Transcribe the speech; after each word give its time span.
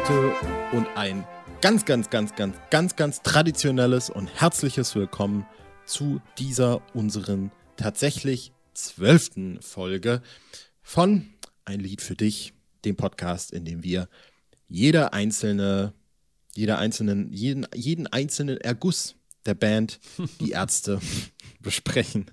Leute 0.00 0.32
und 0.72 0.86
ein 0.96 1.26
ganz, 1.60 1.84
ganz, 1.84 2.08
ganz, 2.08 2.34
ganz, 2.34 2.56
ganz, 2.70 2.96
ganz 2.96 3.20
traditionelles 3.20 4.08
und 4.08 4.28
herzliches 4.28 4.94
Willkommen 4.94 5.46
zu 5.84 6.22
dieser 6.38 6.80
unseren 6.94 7.50
tatsächlich 7.76 8.52
zwölften 8.72 9.60
Folge 9.60 10.22
von 10.82 11.28
Ein 11.66 11.80
Lied 11.80 12.00
für 12.00 12.14
dich, 12.14 12.54
dem 12.86 12.96
Podcast, 12.96 13.52
in 13.52 13.66
dem 13.66 13.82
wir 13.82 14.08
jeder 14.68 15.12
einzelne, 15.12 15.92
jeder 16.54 16.78
einzelnen, 16.78 17.30
jeden, 17.30 17.66
jeden 17.74 18.06
einzelnen 18.06 18.56
Erguss 18.56 19.16
der 19.44 19.54
Band, 19.54 20.00
die 20.40 20.52
Ärzte, 20.52 20.98
besprechen. 21.60 22.30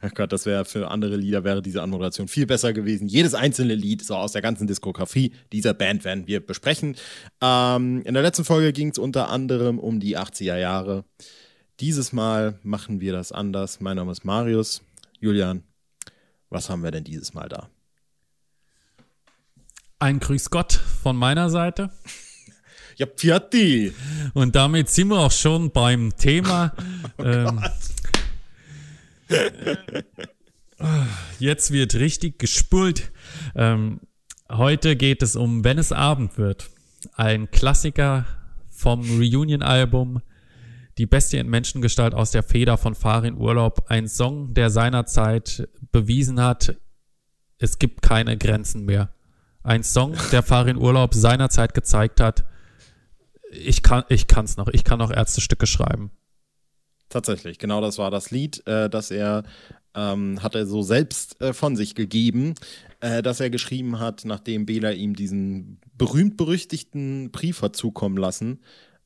Ach 0.00 0.12
Gott, 0.14 0.32
das 0.32 0.46
wäre 0.46 0.64
für 0.64 0.90
andere 0.90 1.16
Lieder 1.16 1.44
wäre 1.44 1.62
diese 1.62 1.82
Anmoderation 1.82 2.28
viel 2.28 2.46
besser 2.46 2.72
gewesen. 2.72 3.08
Jedes 3.08 3.34
einzelne 3.34 3.74
Lied, 3.74 4.04
so 4.04 4.14
aus 4.14 4.32
der 4.32 4.42
ganzen 4.42 4.66
Diskografie 4.66 5.32
dieser 5.52 5.74
Band 5.74 6.04
werden 6.04 6.26
wir 6.26 6.44
besprechen. 6.44 6.96
Ähm, 7.40 8.02
in 8.04 8.14
der 8.14 8.22
letzten 8.22 8.44
Folge 8.44 8.72
ging 8.72 8.90
es 8.90 8.98
unter 8.98 9.30
anderem 9.30 9.78
um 9.78 10.00
die 10.00 10.18
80er 10.18 10.58
Jahre. 10.58 11.04
Dieses 11.80 12.12
Mal 12.12 12.58
machen 12.62 13.00
wir 13.00 13.12
das 13.12 13.32
anders. 13.32 13.80
Mein 13.80 13.96
Name 13.96 14.12
ist 14.12 14.24
Marius. 14.24 14.82
Julian, 15.18 15.62
was 16.50 16.68
haben 16.68 16.82
wir 16.82 16.90
denn 16.90 17.04
dieses 17.04 17.34
Mal 17.34 17.48
da? 17.48 17.68
Ein 19.98 20.20
Grüß 20.20 20.50
Gott 20.50 20.72
von 20.72 21.16
meiner 21.16 21.48
Seite. 21.48 21.90
Ja, 22.96 23.06
Piatti. 23.06 23.92
Und 24.34 24.54
damit 24.54 24.88
sind 24.88 25.08
wir 25.08 25.18
auch 25.18 25.32
schon 25.32 25.70
beim 25.72 26.16
Thema. 26.16 26.72
Oh 27.16 27.22
ähm, 27.22 27.62
jetzt 31.38 31.70
wird 31.70 31.94
richtig 31.94 32.38
gespult. 32.38 33.12
Ähm, 33.54 34.00
heute 34.50 34.96
geht 34.96 35.22
es 35.22 35.36
um 35.36 35.64
Wenn 35.64 35.78
es 35.78 35.92
Abend 35.92 36.38
wird. 36.38 36.70
Ein 37.14 37.50
Klassiker 37.50 38.26
vom 38.70 39.00
Reunion-Album. 39.02 40.20
Die 40.98 41.06
Bestie 41.06 41.38
in 41.38 41.48
Menschengestalt 41.48 42.14
aus 42.14 42.30
der 42.30 42.42
Feder 42.42 42.78
von 42.78 42.94
Farin 42.94 43.36
Urlaub. 43.36 43.86
Ein 43.88 44.08
Song, 44.08 44.54
der 44.54 44.70
seinerzeit 44.70 45.68
bewiesen 45.90 46.40
hat, 46.40 46.76
es 47.58 47.78
gibt 47.78 48.02
keine 48.02 48.36
Grenzen 48.36 48.84
mehr. 48.84 49.12
Ein 49.62 49.82
Song, 49.82 50.14
der 50.32 50.42
Farin 50.42 50.76
Urlaub 50.76 51.14
seinerzeit 51.14 51.74
gezeigt 51.74 52.20
hat, 52.20 52.44
ich 53.50 53.82
kann 53.82 54.04
ich 54.08 54.26
kann's 54.26 54.56
noch, 54.56 54.68
ich 54.68 54.84
kann 54.84 54.98
noch 54.98 55.10
Ärztestücke 55.10 55.66
schreiben. 55.66 56.10
Tatsächlich, 57.14 57.58
genau 57.58 57.80
das 57.80 57.96
war 57.98 58.10
das 58.10 58.32
Lied, 58.32 58.66
äh, 58.66 58.90
das 58.90 59.12
er 59.12 59.44
ähm, 59.94 60.42
hat 60.42 60.56
er 60.56 60.66
so 60.66 60.82
selbst 60.82 61.40
äh, 61.40 61.52
von 61.52 61.76
sich 61.76 61.94
gegeben, 61.94 62.56
äh, 62.98 63.22
dass 63.22 63.38
er 63.38 63.50
geschrieben 63.50 64.00
hat, 64.00 64.24
nachdem 64.24 64.66
Bela 64.66 64.90
ihm 64.90 65.14
diesen 65.14 65.78
berühmt-berüchtigten 65.96 67.30
Brief 67.30 67.62
hat 67.62 67.76
zukommen 67.76 68.16
lassen. 68.16 68.58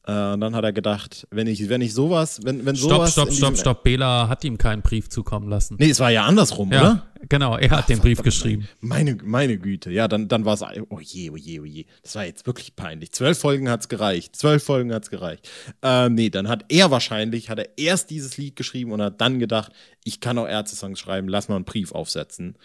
Äh, 0.09 0.33
und 0.33 0.41
dann 0.41 0.57
hat 0.57 0.65
er 0.65 0.73
gedacht, 0.73 1.27
wenn 1.31 1.47
ich, 1.47 1.69
wenn 1.69 1.83
ich 1.83 1.93
sowas, 1.93 2.41
wenn, 2.43 2.65
wenn 2.65 2.75
Stopp, 2.75 2.91
sowas. 2.91 3.13
stopp, 3.13 3.33
stopp, 3.33 3.59
stopp. 3.59 3.83
Bela 3.85 4.29
hat 4.29 4.43
ihm 4.43 4.57
keinen 4.57 4.81
Brief 4.81 5.11
zukommen 5.11 5.49
lassen. 5.51 5.77
Nee, 5.79 5.91
es 5.91 6.01
war 6.01 6.11
ja 6.11 6.25
andersrum, 6.25 6.73
ja, 6.73 6.81
oder? 6.81 7.07
genau, 7.29 7.59
er 7.59 7.71
hat 7.71 7.91
den 7.91 7.99
Brief 7.99 8.23
geschrieben. 8.23 8.67
Meine, 8.81 9.19
meine 9.23 9.59
Güte, 9.59 9.91
ja, 9.91 10.09
dann, 10.09 10.27
dann 10.27 10.47
war 10.47 10.55
es, 10.55 10.63
oh 10.63 10.99
je, 10.99 11.31
oh 11.31 11.37
je, 11.37 11.61
oh 11.61 11.65
je. 11.65 11.85
Das 12.03 12.15
war 12.15 12.25
jetzt 12.25 12.47
wirklich 12.47 12.75
peinlich. 12.75 13.13
Zwölf 13.13 13.39
Folgen 13.39 13.69
hat's 13.69 13.91
gereicht. 13.91 14.35
Zwölf 14.35 14.65
Folgen 14.65 14.95
hat's 14.95 15.11
gereicht. 15.11 15.47
Ähm, 15.83 16.15
nee, 16.15 16.31
dann 16.31 16.49
hat 16.49 16.65
er 16.71 16.91
wahrscheinlich, 16.91 17.51
hat 17.51 17.59
er 17.59 17.77
erst 17.77 18.09
dieses 18.09 18.39
Lied 18.39 18.57
geschrieben 18.57 18.93
und 18.93 19.03
hat 19.03 19.21
dann 19.21 19.39
gedacht, 19.39 19.73
ich 20.05 20.21
kann 20.21 20.39
auch 20.39 20.49
Ärzte-Songs 20.49 20.99
schreiben, 20.99 21.29
lass 21.29 21.51
mal 21.51 21.57
einen 21.57 21.67
Brief 21.67 21.93
aufsetzen. 21.93 22.57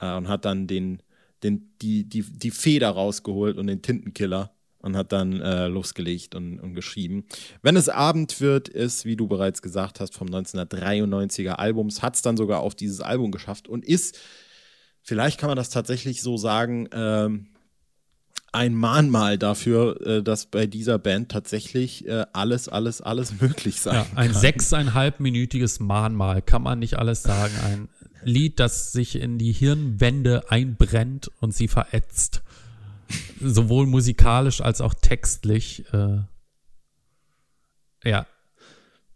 Äh, 0.00 0.16
und 0.16 0.26
hat 0.26 0.44
dann 0.44 0.66
den, 0.66 1.00
den, 1.44 1.70
die, 1.80 2.08
die, 2.08 2.22
die 2.22 2.50
Feder 2.50 2.90
rausgeholt 2.90 3.56
und 3.56 3.68
den 3.68 3.82
Tintenkiller 3.82 4.50
und 4.80 4.96
hat 4.96 5.12
dann 5.12 5.40
äh, 5.40 5.66
losgelegt 5.66 6.34
und, 6.34 6.60
und 6.60 6.74
geschrieben. 6.74 7.24
Wenn 7.62 7.76
es 7.76 7.88
Abend 7.88 8.40
wird, 8.40 8.68
ist, 8.68 9.04
wie 9.04 9.16
du 9.16 9.26
bereits 9.26 9.62
gesagt 9.62 10.00
hast, 10.00 10.14
vom 10.14 10.28
1993er 10.28 11.52
Albums, 11.52 12.02
hat 12.02 12.14
es 12.16 12.22
dann 12.22 12.36
sogar 12.36 12.60
auf 12.60 12.74
dieses 12.74 13.00
Album 13.00 13.30
geschafft 13.32 13.68
und 13.68 13.84
ist, 13.84 14.18
vielleicht 15.02 15.40
kann 15.40 15.48
man 15.48 15.56
das 15.56 15.70
tatsächlich 15.70 16.22
so 16.22 16.36
sagen, 16.36 16.88
ähm, 16.92 17.48
ein 18.52 18.74
Mahnmal 18.74 19.36
dafür, 19.36 20.00
äh, 20.06 20.22
dass 20.22 20.46
bei 20.46 20.66
dieser 20.66 20.98
Band 20.98 21.30
tatsächlich 21.30 22.06
äh, 22.06 22.24
alles, 22.32 22.68
alles, 22.68 23.00
alles 23.00 23.32
möglich 23.40 23.80
sein 23.80 23.94
Ja, 23.94 24.06
ein 24.14 24.32
kann. 24.32 24.40
sechseinhalbminütiges 24.40 25.80
Mahnmal, 25.80 26.40
kann 26.42 26.62
man 26.62 26.78
nicht 26.78 26.98
alles 26.98 27.22
sagen. 27.22 27.52
Ein 27.64 27.88
Lied, 28.24 28.58
das 28.58 28.92
sich 28.92 29.16
in 29.16 29.38
die 29.38 29.52
Hirnwände 29.52 30.50
einbrennt 30.50 31.30
und 31.40 31.54
sie 31.54 31.68
verätzt. 31.68 32.42
Sowohl 33.40 33.86
musikalisch 33.86 34.60
als 34.60 34.80
auch 34.80 34.94
textlich. 34.94 35.84
Äh, 35.92 36.18
ja, 38.04 38.26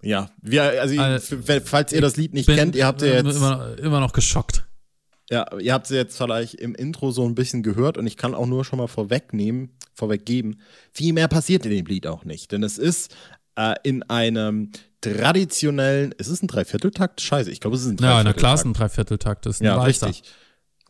Ja, 0.03 0.31
wir, 0.41 0.63
also, 0.81 0.95
f- 0.95 1.63
falls 1.65 1.93
ihr 1.93 2.01
das 2.01 2.17
Lied 2.17 2.35
nicht 2.35 2.47
bin 2.47 2.57
kennt, 2.57 2.77
ihr 2.77 2.87
habt 2.87 3.03
ja 3.03 3.09
jetzt, 3.23 3.37
immer, 3.37 3.79
immer 3.79 4.01
noch 4.01 4.13
geschockt. 4.13 4.65
ja, 5.31 5.47
ihr 5.59 5.73
habt 5.73 5.87
sie 5.87 5.95
jetzt 5.97 6.17
vielleicht 6.17 6.55
im 6.55 6.75
Intro 6.75 7.11
so 7.13 7.25
ein 7.27 7.35
bisschen 7.35 7.63
gehört 7.63 7.97
und 7.99 8.07
ich 8.07 8.17
kann 8.17 8.35
auch 8.35 8.47
nur 8.47 8.65
schon 8.65 8.79
mal 8.79 8.89
vorwegnehmen, 8.89 9.71
vorweggeben, 9.95 10.61
viel 10.93 11.13
mehr 11.13 11.29
passiert 11.29 11.65
in 11.67 11.71
dem 11.73 11.87
Lied 11.87 12.07
auch 12.07 12.25
nicht, 12.25 12.51
denn 12.53 12.63
es 12.65 12.79
ist 12.79 13.15
äh, 13.57 13.75
in 13.85 14.03
einem 14.05 14.73
traditionellen, 15.01 16.13
ist 16.13 16.29
es 16.29 16.43
ein 16.43 16.49
Dreivierteltakt? 16.49 17.21
Scheiße, 17.21 17.51
ich 17.51 17.61
glaube, 17.61 17.77
es 17.77 17.83
ist 17.83 17.89
ein 17.89 17.97
Ja, 17.99 18.21
in 18.21 18.25
der 18.25 18.33
Dreivierteltakt. 18.35 18.39
Klassen 18.39 18.73
Dreivierteltakt 18.73 19.47
ist 19.47 19.61
ein 19.61 19.65
Ja, 19.67 19.77
Walzer. 19.77 20.07
richtig. 20.09 20.31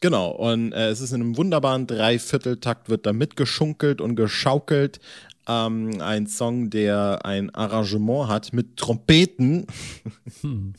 Genau, 0.02 0.30
und 0.32 0.72
äh, 0.72 0.88
es 0.88 1.00
ist 1.00 1.12
in 1.12 1.20
einem 1.20 1.36
wunderbaren 1.36 1.86
Dreivierteltakt, 1.86 2.88
wird 2.88 3.06
da 3.06 3.12
mitgeschunkelt 3.12 4.00
und 4.00 4.16
geschaukelt. 4.16 4.98
Ähm, 5.46 6.00
ein 6.00 6.26
Song, 6.26 6.70
der 6.70 7.24
ein 7.24 7.54
Arrangement 7.54 8.28
hat 8.28 8.52
mit 8.52 8.76
Trompeten. 8.76 9.64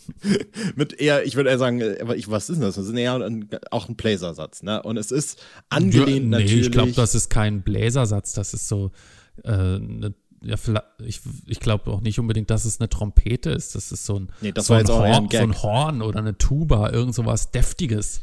mit 0.75 0.99
eher, 0.99 1.25
ich 1.25 1.37
würde 1.37 1.51
eher 1.51 1.57
sagen, 1.57 1.81
ich, 2.15 2.29
was 2.29 2.49
ist 2.49 2.57
denn 2.57 2.65
das? 2.65 2.75
Das 2.75 2.85
ist 2.85 2.93
eher 2.93 3.15
ein, 3.15 3.47
auch 3.71 3.87
ein 3.87 3.95
Bläsersatz, 3.95 4.61
ne? 4.61 4.83
Und 4.83 4.97
es 4.97 5.09
ist 5.09 5.41
angelehnt 5.69 6.09
ja, 6.09 6.39
nee, 6.39 6.43
natürlich. 6.43 6.65
ich 6.65 6.71
glaube, 6.71 6.91
das 6.91 7.15
ist 7.15 7.29
kein 7.29 7.61
Bläsersatz, 7.61 8.33
das 8.33 8.53
ist 8.53 8.67
so 8.67 8.91
äh, 9.45 9.79
ne, 9.79 10.13
ja, 10.41 10.57
ich, 11.01 11.21
ich 11.47 11.61
glaube 11.61 11.89
auch 11.89 12.01
nicht 12.01 12.19
unbedingt, 12.19 12.49
dass 12.49 12.65
es 12.65 12.81
eine 12.81 12.89
Trompete 12.89 13.51
ist. 13.51 13.75
Das 13.75 13.93
ist 13.93 14.05
so 14.05 14.19
ein, 14.19 14.29
Nee, 14.41 14.51
so 14.57 14.73
ein, 14.73 14.85
eher 14.85 14.95
ein 14.95 15.13
Horn, 15.13 15.29
so 15.31 15.37
ein 15.37 15.63
Horn 15.63 16.01
oder 16.01 16.19
eine 16.19 16.37
Tuba, 16.37 16.91
irgend 16.91 17.15
sowas 17.15 17.51
Deftiges. 17.51 18.21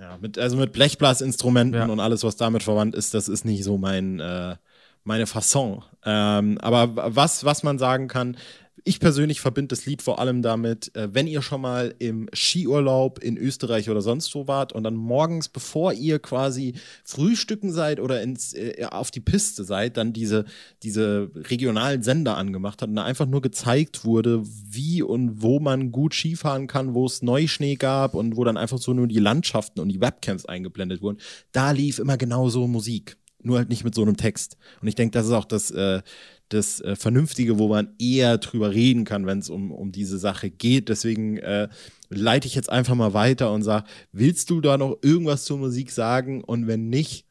Ja, 0.00 0.18
mit, 0.20 0.38
also 0.38 0.56
mit 0.56 0.72
Blechblasinstrumenten 0.72 1.80
Ja. 1.80 1.86
und 1.86 2.00
alles, 2.00 2.24
was 2.24 2.36
damit 2.36 2.62
verwandt 2.62 2.94
ist, 2.94 3.12
das 3.12 3.28
ist 3.28 3.44
nicht 3.44 3.64
so 3.64 3.76
mein, 3.76 4.18
äh, 4.18 4.56
meine 5.04 5.26
Fasson. 5.26 5.84
Ähm, 6.04 6.56
aber 6.62 7.14
was, 7.14 7.44
was 7.44 7.62
man 7.62 7.78
sagen 7.78 8.08
kann, 8.08 8.36
ich 8.84 9.00
persönlich 9.00 9.40
verbinde 9.40 9.68
das 9.68 9.86
Lied 9.86 10.02
vor 10.02 10.18
allem 10.18 10.42
damit, 10.42 10.94
äh, 10.94 11.08
wenn 11.12 11.26
ihr 11.26 11.42
schon 11.42 11.60
mal 11.60 11.94
im 11.98 12.28
Skiurlaub 12.32 13.18
in 13.22 13.36
Österreich 13.36 13.90
oder 13.90 14.02
sonst 14.02 14.34
wo 14.34 14.46
wart 14.46 14.72
und 14.72 14.84
dann 14.84 14.94
morgens, 14.94 15.48
bevor 15.48 15.92
ihr 15.92 16.18
quasi 16.18 16.74
frühstücken 17.04 17.72
seid 17.72 18.00
oder 18.00 18.22
ins, 18.22 18.54
äh, 18.54 18.86
auf 18.90 19.10
die 19.10 19.20
Piste 19.20 19.64
seid, 19.64 19.96
dann 19.96 20.12
diese, 20.12 20.44
diese 20.82 21.30
regionalen 21.34 22.02
Sender 22.02 22.36
angemacht 22.36 22.82
hat 22.82 22.88
und 22.88 22.96
da 22.96 23.04
einfach 23.04 23.26
nur 23.26 23.42
gezeigt 23.42 24.04
wurde, 24.04 24.42
wie 24.44 25.02
und 25.02 25.42
wo 25.42 25.60
man 25.60 25.92
gut 25.92 26.14
Skifahren 26.14 26.66
kann, 26.66 26.94
wo 26.94 27.06
es 27.06 27.22
Neuschnee 27.22 27.76
gab 27.76 28.14
und 28.14 28.36
wo 28.36 28.44
dann 28.44 28.56
einfach 28.56 28.78
so 28.78 28.94
nur 28.94 29.06
die 29.06 29.18
Landschaften 29.18 29.80
und 29.80 29.88
die 29.88 30.00
Webcams 30.00 30.46
eingeblendet 30.46 31.02
wurden. 31.02 31.18
Da 31.52 31.72
lief 31.72 31.98
immer 31.98 32.16
genau 32.16 32.48
so 32.48 32.66
Musik. 32.66 33.16
Nur 33.42 33.56
halt 33.56 33.70
nicht 33.70 33.84
mit 33.84 33.94
so 33.94 34.02
einem 34.02 34.18
Text. 34.18 34.58
Und 34.82 34.88
ich 34.88 34.94
denke, 34.94 35.12
das 35.12 35.26
ist 35.26 35.32
auch 35.32 35.46
das, 35.46 35.70
äh, 35.70 36.02
das 36.50 36.80
äh, 36.80 36.96
Vernünftige, 36.96 37.58
wo 37.58 37.68
man 37.68 37.94
eher 37.98 38.38
drüber 38.38 38.72
reden 38.72 39.04
kann, 39.04 39.26
wenn 39.26 39.38
es 39.38 39.50
um, 39.50 39.72
um 39.72 39.92
diese 39.92 40.18
Sache 40.18 40.50
geht. 40.50 40.88
Deswegen 40.88 41.38
äh, 41.38 41.68
leite 42.08 42.46
ich 42.46 42.54
jetzt 42.54 42.70
einfach 42.70 42.94
mal 42.94 43.14
weiter 43.14 43.52
und 43.52 43.62
sage, 43.62 43.86
willst 44.12 44.50
du 44.50 44.60
da 44.60 44.76
noch 44.76 44.98
irgendwas 45.02 45.44
zur 45.44 45.58
Musik 45.58 45.90
sagen? 45.90 46.44
Und 46.44 46.66
wenn 46.66 46.88
nicht, 46.88 47.24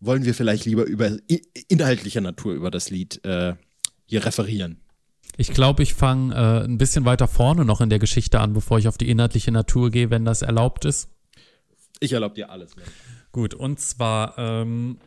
wollen 0.00 0.24
wir 0.24 0.34
vielleicht 0.34 0.64
lieber 0.64 0.84
über 0.84 1.16
inhaltlicher 1.68 2.20
Natur 2.20 2.54
über 2.54 2.70
das 2.70 2.90
Lied 2.90 3.24
äh, 3.24 3.54
hier 4.06 4.24
referieren. 4.24 4.78
Ich 5.36 5.52
glaube, 5.52 5.82
ich 5.82 5.94
fange 5.94 6.34
äh, 6.34 6.64
ein 6.64 6.76
bisschen 6.76 7.04
weiter 7.04 7.26
vorne 7.26 7.64
noch 7.64 7.80
in 7.80 7.88
der 7.88 7.98
Geschichte 7.98 8.40
an, 8.40 8.52
bevor 8.52 8.78
ich 8.78 8.88
auf 8.88 8.98
die 8.98 9.08
inhaltliche 9.08 9.50
Natur 9.50 9.90
gehe, 9.90 10.10
wenn 10.10 10.24
das 10.24 10.42
erlaubt 10.42 10.84
ist. 10.84 11.08
Ich 12.00 12.12
erlaube 12.12 12.34
dir 12.34 12.50
alles. 12.50 12.76
Mensch. 12.76 12.88
Gut, 13.30 13.54
und 13.54 13.80
zwar 13.80 14.36
ähm, 14.36 14.98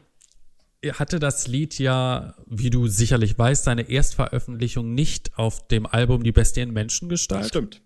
hatte 0.94 1.20
das 1.20 1.48
Lied 1.48 1.80
ja, 1.80 2.36
wie 2.48 2.70
du 2.70 2.88
sicherlich 2.88 3.38
weißt, 3.38 3.64
seine 3.64 3.90
Erstveröffentlichung 3.90 4.94
nicht 4.94 5.38
auf 5.38 5.68
dem 5.68 5.86
Album 5.86 6.24
Die 6.24 6.32
Bestie 6.32 6.62
in 6.62 6.74
Menschengestalt. 6.74 7.48
Stimmt. 7.48 7.82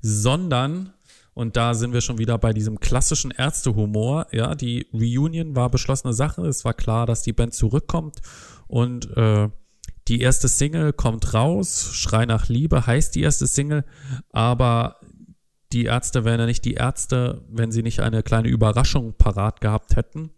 sondern, 0.00 0.92
und 1.34 1.56
da 1.56 1.74
sind 1.74 1.92
wir 1.92 2.00
schon 2.00 2.18
wieder 2.18 2.38
bei 2.38 2.52
diesem 2.52 2.80
klassischen 2.80 3.30
Ärztehumor, 3.30 4.26
ja, 4.32 4.54
die 4.54 4.86
Reunion 4.92 5.56
war 5.56 5.70
beschlossene 5.70 6.12
Sache, 6.12 6.46
es 6.46 6.64
war 6.64 6.74
klar, 6.74 7.06
dass 7.06 7.22
die 7.22 7.32
Band 7.32 7.54
zurückkommt 7.54 8.20
und 8.66 9.16
äh, 9.16 9.48
die 10.08 10.20
erste 10.20 10.48
Single 10.48 10.92
kommt 10.92 11.34
raus, 11.34 11.90
Schrei 11.92 12.24
nach 12.24 12.48
Liebe 12.48 12.86
heißt 12.86 13.14
die 13.14 13.22
erste 13.22 13.46
Single, 13.46 13.84
aber 14.30 15.00
die 15.72 15.84
Ärzte 15.84 16.24
wären 16.24 16.40
ja 16.40 16.46
nicht 16.46 16.64
die 16.64 16.74
Ärzte, 16.74 17.44
wenn 17.50 17.72
sie 17.72 17.82
nicht 17.82 18.00
eine 18.00 18.22
kleine 18.22 18.48
Überraschung 18.48 19.14
parat 19.18 19.60
gehabt 19.60 19.96
hätten. 19.96 20.30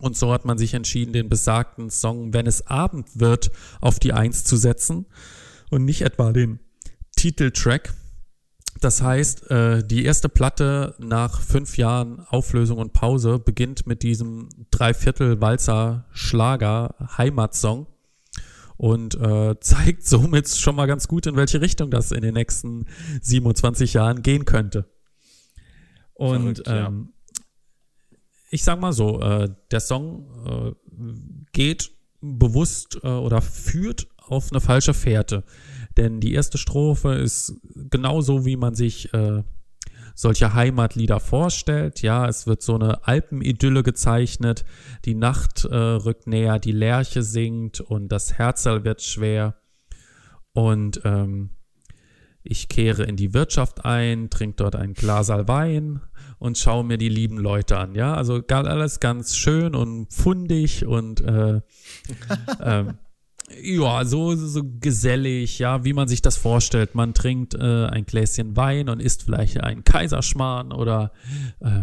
Und 0.00 0.16
so 0.16 0.32
hat 0.32 0.44
man 0.44 0.58
sich 0.58 0.74
entschieden, 0.74 1.12
den 1.12 1.28
besagten 1.28 1.90
Song 1.90 2.32
Wenn 2.32 2.46
es 2.46 2.66
Abend 2.66 3.20
wird 3.20 3.50
auf 3.80 3.98
die 3.98 4.12
Eins 4.12 4.44
zu 4.44 4.56
setzen 4.56 5.06
und 5.70 5.84
nicht 5.84 6.02
etwa 6.02 6.32
den 6.32 6.60
Titeltrack. 7.16 7.94
Das 8.80 9.02
heißt, 9.02 9.50
äh, 9.50 9.84
die 9.86 10.04
erste 10.04 10.30
Platte 10.30 10.94
nach 10.98 11.40
fünf 11.40 11.76
Jahren 11.76 12.20
Auflösung 12.20 12.78
und 12.78 12.94
Pause 12.94 13.38
beginnt 13.38 13.86
mit 13.86 14.02
diesem 14.02 14.48
Dreiviertel-Walzer-Schlager 14.70 16.94
Heimatsong 17.18 17.86
und 18.78 19.16
äh, 19.16 19.54
zeigt 19.60 20.06
somit 20.06 20.48
schon 20.48 20.76
mal 20.76 20.86
ganz 20.86 21.08
gut, 21.08 21.26
in 21.26 21.36
welche 21.36 21.60
Richtung 21.60 21.90
das 21.90 22.12
in 22.12 22.22
den 22.22 22.32
nächsten 22.32 22.86
27 23.20 23.92
Jahren 23.92 24.22
gehen 24.22 24.46
könnte. 24.46 24.86
Und 26.14 26.62
Verrückt, 26.64 26.88
ähm, 26.88 27.12
ich 28.50 28.64
sag 28.64 28.80
mal 28.80 28.92
so, 28.92 29.20
äh, 29.20 29.48
der 29.70 29.80
Song 29.80 30.26
äh, 30.44 30.72
geht 31.52 31.92
bewusst 32.20 32.98
äh, 33.02 33.08
oder 33.08 33.40
führt 33.40 34.08
auf 34.18 34.50
eine 34.50 34.60
falsche 34.60 34.92
Fährte. 34.92 35.44
Denn 35.96 36.20
die 36.20 36.34
erste 36.34 36.58
Strophe 36.58 37.14
ist 37.14 37.54
genauso, 37.90 38.44
wie 38.44 38.56
man 38.56 38.74
sich 38.74 39.12
äh, 39.14 39.42
solche 40.14 40.54
Heimatlieder 40.54 41.20
vorstellt. 41.20 42.02
Ja, 42.02 42.28
es 42.28 42.46
wird 42.46 42.62
so 42.62 42.74
eine 42.74 43.06
Alpenidylle 43.06 43.82
gezeichnet. 43.82 44.64
Die 45.04 45.14
Nacht 45.14 45.64
äh, 45.64 45.76
rückt 45.76 46.26
näher, 46.26 46.58
die 46.58 46.72
Lerche 46.72 47.22
singt 47.22 47.80
und 47.80 48.08
das 48.08 48.34
Herzl 48.34 48.84
wird 48.84 49.02
schwer. 49.02 49.56
Und 50.52 51.00
ähm, 51.04 51.50
ich 52.42 52.68
kehre 52.68 53.04
in 53.04 53.16
die 53.16 53.32
Wirtschaft 53.32 53.84
ein, 53.84 54.30
trinke 54.30 54.56
dort 54.56 54.76
ein 54.76 54.94
Glasal 54.94 55.46
Wein 55.46 56.00
und 56.40 56.58
schaue 56.58 56.84
mir 56.84 56.98
die 56.98 57.08
lieben 57.08 57.38
Leute 57.38 57.78
an. 57.78 57.94
Ja, 57.94 58.14
also 58.14 58.42
alles 58.48 58.98
ganz 58.98 59.36
schön 59.36 59.76
und 59.76 60.12
fundig 60.12 60.86
und 60.86 61.20
äh, 61.20 61.60
ähm, 62.60 62.98
ja, 63.62 64.04
so, 64.04 64.34
so 64.34 64.62
gesellig, 64.80 65.58
ja, 65.58 65.84
wie 65.84 65.92
man 65.92 66.08
sich 66.08 66.22
das 66.22 66.36
vorstellt. 66.36 66.94
Man 66.94 67.14
trinkt 67.14 67.54
äh, 67.54 67.86
ein 67.86 68.06
Gläschen 68.06 68.56
Wein 68.56 68.88
und 68.88 69.00
isst 69.00 69.24
vielleicht 69.24 69.60
einen 69.60 69.84
Kaiserschmarrn 69.84 70.72
oder 70.72 71.12
äh, 71.60 71.82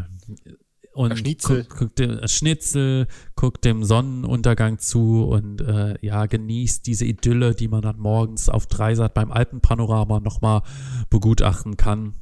und 0.94 1.20
Schnitzel. 1.20 1.64
Guckt, 1.64 1.78
guckt 1.78 2.00
dem 2.00 2.18
äh, 2.18 2.28
Schnitzel, 2.28 3.08
guckt 3.36 3.64
dem 3.64 3.84
Sonnenuntergang 3.84 4.80
zu 4.80 5.26
und 5.26 5.62
äh, 5.62 5.96
ja, 6.02 6.26
genießt 6.26 6.88
diese 6.88 7.06
Idylle, 7.06 7.54
die 7.54 7.68
man 7.68 7.84
dann 7.84 8.00
morgens 8.00 8.50
auf 8.50 8.66
Dreisat 8.66 9.14
beim 9.14 9.32
Alpenpanorama 9.32 10.20
nochmal 10.20 10.64
begutachten 11.12 11.78
kann. 11.78 12.16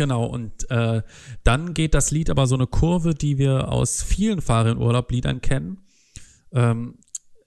Genau, 0.00 0.24
und 0.24 0.70
äh, 0.70 1.02
dann 1.44 1.74
geht 1.74 1.92
das 1.92 2.10
Lied 2.10 2.30
aber 2.30 2.46
so 2.46 2.54
eine 2.54 2.66
Kurve, 2.66 3.12
die 3.12 3.36
wir 3.36 3.70
aus 3.70 4.02
vielen 4.02 4.40
Fahrerinurlaubliedern 4.40 5.42
kennen. 5.42 5.82
Ähm, 6.52 6.94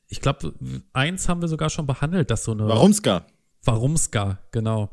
ich 0.08 0.22
glaube, 0.22 0.54
eins 0.94 1.28
haben 1.28 1.42
wir 1.42 1.48
sogar 1.48 1.72
schon 1.72 1.88
behandelt, 1.88 2.30
dass 2.30 2.44
so 2.44 2.52
eine. 2.52 2.68
Warumska. 2.68 3.26
Warumska, 3.64 4.38
genau. 4.52 4.92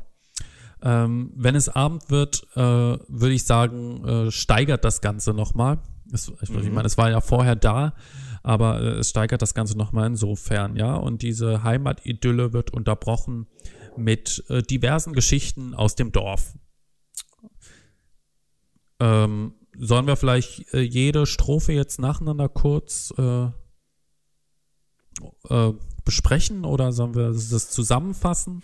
Ähm, 0.81 1.33
wenn 1.35 1.53
es 1.53 1.69
Abend 1.69 2.09
wird, 2.09 2.47
äh, 2.55 2.59
würde 2.59 3.31
ich 3.31 3.43
sagen, 3.43 4.05
äh, 4.05 4.31
steigert 4.31 4.83
das 4.83 5.01
Ganze 5.01 5.31
nochmal. 5.35 5.83
Ich, 6.11 6.29
mhm. 6.49 6.63
ich 6.63 6.71
meine, 6.71 6.87
es 6.87 6.97
war 6.97 7.11
ja 7.11 7.21
vorher 7.21 7.55
da, 7.55 7.93
aber 8.41 8.81
äh, 8.81 8.87
es 8.97 9.11
steigert 9.11 9.43
das 9.43 9.53
Ganze 9.53 9.77
nochmal 9.77 10.07
insofern, 10.07 10.77
ja. 10.77 10.95
Und 10.95 11.21
diese 11.21 11.61
Heimatidylle 11.61 12.53
wird 12.53 12.73
unterbrochen 12.73 13.45
mit 13.97 14.43
äh, 14.49 14.63
diversen 14.63 15.13
Geschichten 15.13 15.75
aus 15.75 15.93
dem 15.93 16.11
Dorf. 16.11 16.55
Ähm, 19.01 19.55
sollen 19.77 20.05
wir 20.05 20.15
vielleicht 20.15 20.71
äh, 20.73 20.81
jede 20.81 21.25
Strophe 21.25 21.73
jetzt 21.73 21.99
nacheinander 21.99 22.47
kurz 22.47 23.11
äh, 23.17 23.45
äh, 25.49 25.73
besprechen 26.05 26.65
oder 26.65 26.91
sollen 26.91 27.15
wir 27.15 27.31
das 27.31 27.71
zusammenfassen? 27.71 28.61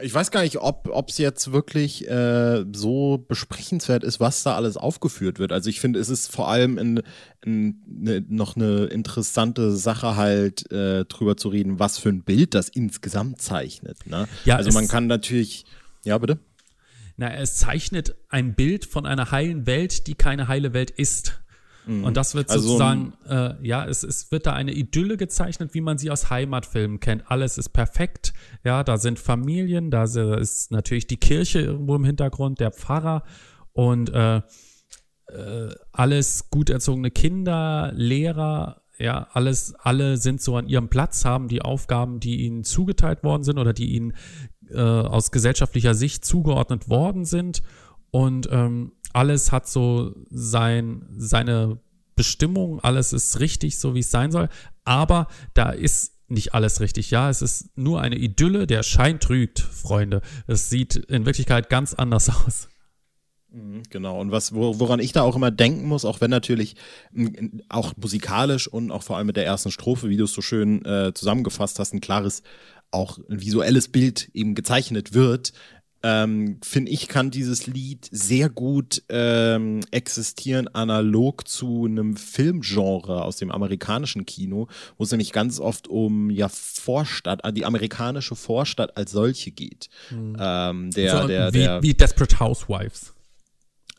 Ich 0.00 0.14
weiß 0.14 0.30
gar 0.30 0.42
nicht, 0.42 0.56
ob 0.58 1.10
es 1.10 1.18
jetzt 1.18 1.52
wirklich 1.52 2.08
äh, 2.08 2.64
so 2.72 3.26
besprechenswert 3.28 4.04
ist, 4.04 4.20
was 4.20 4.42
da 4.42 4.56
alles 4.56 4.78
aufgeführt 4.78 5.38
wird. 5.38 5.52
Also 5.52 5.68
ich 5.68 5.80
finde, 5.80 6.00
es 6.00 6.08
ist 6.08 6.32
vor 6.32 6.48
allem 6.48 6.78
in, 6.78 7.02
in, 7.44 7.82
ne, 7.86 8.24
noch 8.26 8.56
eine 8.56 8.86
interessante 8.86 9.76
Sache 9.76 10.16
halt 10.16 10.70
äh, 10.72 11.04
drüber 11.04 11.36
zu 11.36 11.50
reden, 11.50 11.78
was 11.78 11.98
für 11.98 12.08
ein 12.08 12.22
Bild 12.22 12.54
das 12.54 12.70
insgesamt 12.70 13.42
zeichnet. 13.42 14.06
Ne? 14.06 14.28
Ja, 14.46 14.56
also 14.56 14.70
man 14.72 14.88
kann 14.88 15.08
natürlich, 15.08 15.66
ja 16.06 16.16
bitte. 16.16 16.38
Na, 17.16 17.32
es 17.34 17.56
zeichnet 17.56 18.14
ein 18.28 18.54
Bild 18.54 18.84
von 18.84 19.06
einer 19.06 19.30
heilen 19.30 19.66
Welt, 19.66 20.06
die 20.06 20.14
keine 20.14 20.48
heile 20.48 20.72
Welt 20.72 20.90
ist. 20.90 21.42
Mhm. 21.86 22.04
Und 22.04 22.16
das 22.16 22.34
wird 22.34 22.50
also 22.50 22.66
sozusagen, 22.66 23.14
äh, 23.28 23.54
ja, 23.66 23.84
es, 23.84 24.02
es 24.02 24.30
wird 24.30 24.46
da 24.46 24.52
eine 24.52 24.72
Idylle 24.72 25.16
gezeichnet, 25.16 25.74
wie 25.74 25.80
man 25.80 25.98
sie 25.98 26.10
aus 26.10 26.30
Heimatfilmen 26.30 27.00
kennt. 27.00 27.30
Alles 27.30 27.58
ist 27.58 27.70
perfekt. 27.70 28.32
Ja, 28.64 28.84
da 28.84 28.96
sind 28.98 29.18
Familien, 29.18 29.90
da 29.90 30.04
ist 30.04 30.70
natürlich 30.70 31.06
die 31.06 31.16
Kirche 31.16 31.60
irgendwo 31.60 31.96
im 31.96 32.04
Hintergrund, 32.04 32.60
der 32.60 32.70
Pfarrer 32.70 33.24
und 33.72 34.10
äh, 34.10 34.36
äh, 34.36 35.74
alles 35.92 36.50
gut 36.50 36.70
erzogene 36.70 37.10
Kinder, 37.10 37.92
Lehrer, 37.94 38.82
ja, 38.98 39.26
alles, 39.32 39.74
alle 39.74 40.16
sind 40.16 40.40
so 40.40 40.56
an 40.56 40.68
ihrem 40.68 40.88
Platz, 40.88 41.24
haben 41.24 41.48
die 41.48 41.62
Aufgaben, 41.62 42.20
die 42.20 42.42
ihnen 42.44 42.62
zugeteilt 42.62 43.24
worden 43.24 43.42
sind 43.42 43.58
oder 43.58 43.72
die 43.72 43.94
ihnen 43.94 44.14
äh, 44.74 44.78
aus 44.78 45.30
gesellschaftlicher 45.30 45.94
Sicht 45.94 46.24
zugeordnet 46.24 46.88
worden 46.88 47.24
sind. 47.24 47.62
Und 48.10 48.48
ähm, 48.50 48.92
alles 49.12 49.52
hat 49.52 49.68
so 49.68 50.14
sein, 50.30 51.06
seine 51.16 51.78
Bestimmung, 52.14 52.80
alles 52.80 53.12
ist 53.12 53.40
richtig, 53.40 53.78
so 53.78 53.94
wie 53.94 54.00
es 54.00 54.10
sein 54.10 54.30
soll. 54.30 54.48
Aber 54.84 55.28
da 55.54 55.70
ist 55.70 56.12
nicht 56.28 56.54
alles 56.54 56.80
richtig. 56.80 57.10
Ja, 57.10 57.30
es 57.30 57.42
ist 57.42 57.76
nur 57.76 58.00
eine 58.00 58.16
Idylle, 58.16 58.66
der 58.66 58.82
Schein 58.82 59.20
trügt, 59.20 59.60
Freunde. 59.60 60.22
Es 60.46 60.70
sieht 60.70 60.96
in 60.96 61.26
Wirklichkeit 61.26 61.68
ganz 61.68 61.94
anders 61.94 62.28
aus. 62.46 62.68
Mhm, 63.50 63.82
genau, 63.90 64.18
und 64.18 64.32
was, 64.32 64.54
woran 64.54 64.98
ich 64.98 65.12
da 65.12 65.22
auch 65.22 65.36
immer 65.36 65.50
denken 65.50 65.86
muss, 65.86 66.06
auch 66.06 66.22
wenn 66.22 66.30
natürlich 66.30 66.74
auch 67.68 67.92
musikalisch 67.96 68.66
und 68.66 68.90
auch 68.90 69.02
vor 69.02 69.18
allem 69.18 69.26
mit 69.26 69.36
der 69.36 69.44
ersten 69.44 69.70
Strophe, 69.70 70.08
wie 70.08 70.16
du 70.16 70.24
es 70.24 70.32
so 70.32 70.40
schön 70.40 70.82
äh, 70.86 71.12
zusammengefasst 71.12 71.78
hast, 71.78 71.92
ein 71.92 72.00
klares, 72.00 72.42
auch 72.92 73.18
ein 73.18 73.40
visuelles 73.40 73.88
Bild 73.88 74.30
eben 74.34 74.54
gezeichnet 74.54 75.14
wird, 75.14 75.52
ähm, 76.02 76.58
finde 76.62 76.90
ich, 76.90 77.08
kann 77.08 77.30
dieses 77.30 77.66
Lied 77.66 78.08
sehr 78.10 78.48
gut 78.48 79.02
ähm, 79.08 79.80
existieren, 79.90 80.68
analog 80.68 81.46
zu 81.46 81.86
einem 81.86 82.16
Filmgenre 82.16 83.22
aus 83.22 83.36
dem 83.36 83.52
amerikanischen 83.52 84.26
Kino, 84.26 84.66
wo 84.98 85.04
es 85.04 85.10
nämlich 85.12 85.32
ganz 85.32 85.60
oft 85.60 85.88
um 85.88 86.30
ja 86.30 86.48
Vorstadt, 86.48 87.42
die 87.56 87.64
amerikanische 87.64 88.34
Vorstadt 88.34 88.96
als 88.96 89.12
solche 89.12 89.52
geht. 89.52 89.88
Mhm. 90.10 90.36
Ähm, 90.38 90.90
der, 90.90 91.20
so, 91.22 91.26
der, 91.28 91.54
wie, 91.54 91.58
der, 91.58 91.82
wie 91.82 91.94
Desperate 91.94 92.40
Housewives 92.40 93.11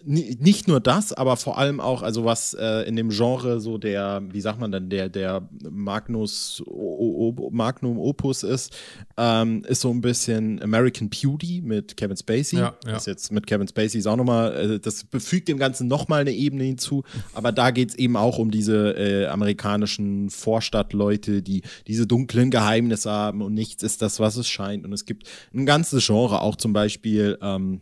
nicht 0.05 0.67
nur 0.67 0.79
das, 0.79 1.13
aber 1.13 1.37
vor 1.37 1.57
allem 1.57 1.79
auch, 1.79 2.01
also 2.01 2.25
was 2.25 2.53
äh, 2.53 2.87
in 2.87 2.95
dem 2.95 3.09
Genre 3.09 3.59
so 3.59 3.77
der, 3.77 4.21
wie 4.31 4.41
sagt 4.41 4.59
man 4.59 4.71
dann, 4.71 4.89
der, 4.89 5.09
der 5.09 5.47
Magnus, 5.69 6.61
o, 6.65 7.33
o, 7.37 7.49
Magnum 7.51 7.97
Opus 7.97 8.43
ist, 8.43 8.75
ähm, 9.17 9.63
ist 9.67 9.81
so 9.81 9.91
ein 9.91 10.01
bisschen 10.01 10.61
American 10.61 11.09
Beauty 11.09 11.61
mit 11.63 11.95
Kevin 11.95 12.17
Spacey. 12.17 12.57
Ja, 12.57 12.75
ja. 12.85 12.91
Das 12.93 13.05
jetzt 13.05 13.31
mit 13.31 13.47
Kevin 13.47 13.67
Spacey 13.67 13.99
ist 13.99 14.07
auch 14.07 14.17
nochmal, 14.17 14.53
äh, 14.53 14.79
das 14.79 15.03
befügt 15.05 15.47
dem 15.47 15.57
Ganzen 15.57 15.87
nochmal 15.87 16.21
eine 16.21 16.31
Ebene 16.31 16.63
hinzu, 16.63 17.03
aber 17.33 17.51
da 17.51 17.71
geht 17.71 17.89
es 17.89 17.95
eben 17.95 18.17
auch 18.17 18.37
um 18.37 18.51
diese 18.51 18.97
äh, 18.97 19.27
amerikanischen 19.27 20.29
Vorstadtleute, 20.29 21.41
die 21.41 21.61
diese 21.87 22.07
dunklen 22.07 22.51
Geheimnisse 22.51 23.11
haben 23.11 23.41
und 23.41 23.53
nichts 23.53 23.83
ist 23.83 24.01
das, 24.01 24.19
was 24.19 24.35
es 24.35 24.47
scheint. 24.47 24.85
Und 24.85 24.93
es 24.93 25.05
gibt 25.05 25.27
ein 25.53 25.65
ganzes 25.65 26.05
Genre, 26.05 26.41
auch 26.41 26.55
zum 26.55 26.73
Beispiel, 26.73 27.37
ähm, 27.41 27.81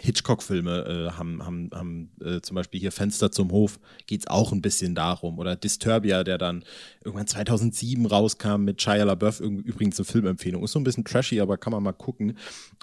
Hitchcock-Filme 0.00 1.10
äh, 1.12 1.18
haben, 1.18 1.44
haben, 1.44 1.70
haben 1.74 2.10
äh, 2.24 2.40
zum 2.40 2.54
Beispiel 2.54 2.80
hier 2.80 2.92
Fenster 2.92 3.30
zum 3.30 3.50
Hof, 3.50 3.78
geht 4.06 4.20
es 4.20 4.26
auch 4.26 4.52
ein 4.52 4.62
bisschen 4.62 4.94
darum. 4.94 5.38
Oder 5.38 5.54
Disturbia, 5.54 6.24
der 6.24 6.38
dann 6.38 6.64
irgendwann 7.04 7.26
2007 7.26 8.06
rauskam 8.06 8.62
mit 8.62 8.80
Shia 8.80 9.04
LaBeouf, 9.04 9.40
übrigens 9.40 9.98
eine 9.98 10.06
Filmempfehlung. 10.06 10.64
Ist 10.64 10.72
so 10.72 10.80
ein 10.80 10.84
bisschen 10.84 11.04
trashy, 11.04 11.40
aber 11.40 11.58
kann 11.58 11.72
man 11.72 11.82
mal 11.82 11.92
gucken. 11.92 12.38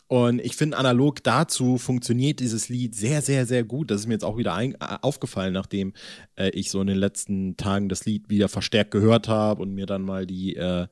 Und 0.07 0.39
ich 0.39 0.55
finde, 0.55 0.77
analog 0.77 1.23
dazu 1.23 1.77
funktioniert 1.77 2.39
dieses 2.39 2.69
Lied 2.69 2.95
sehr, 2.95 3.21
sehr, 3.21 3.45
sehr 3.45 3.63
gut. 3.63 3.89
Das 3.89 4.01
ist 4.01 4.07
mir 4.07 4.13
jetzt 4.13 4.25
auch 4.25 4.37
wieder 4.37 4.53
ein, 4.53 4.73
äh, 4.73 4.97
aufgefallen, 5.01 5.53
nachdem 5.53 5.93
äh, 6.35 6.49
ich 6.49 6.69
so 6.69 6.79
in 6.81 6.87
den 6.87 6.97
letzten 6.97 7.57
Tagen 7.57 7.89
das 7.89 8.05
Lied 8.05 8.29
wieder 8.29 8.49
verstärkt 8.49 8.91
gehört 8.91 9.27
habe 9.27 9.63
und 9.63 9.73
mir 9.73 9.87
dann 9.87 10.03
mal 10.03 10.27
die 10.27 10.55
äh, 10.55 10.87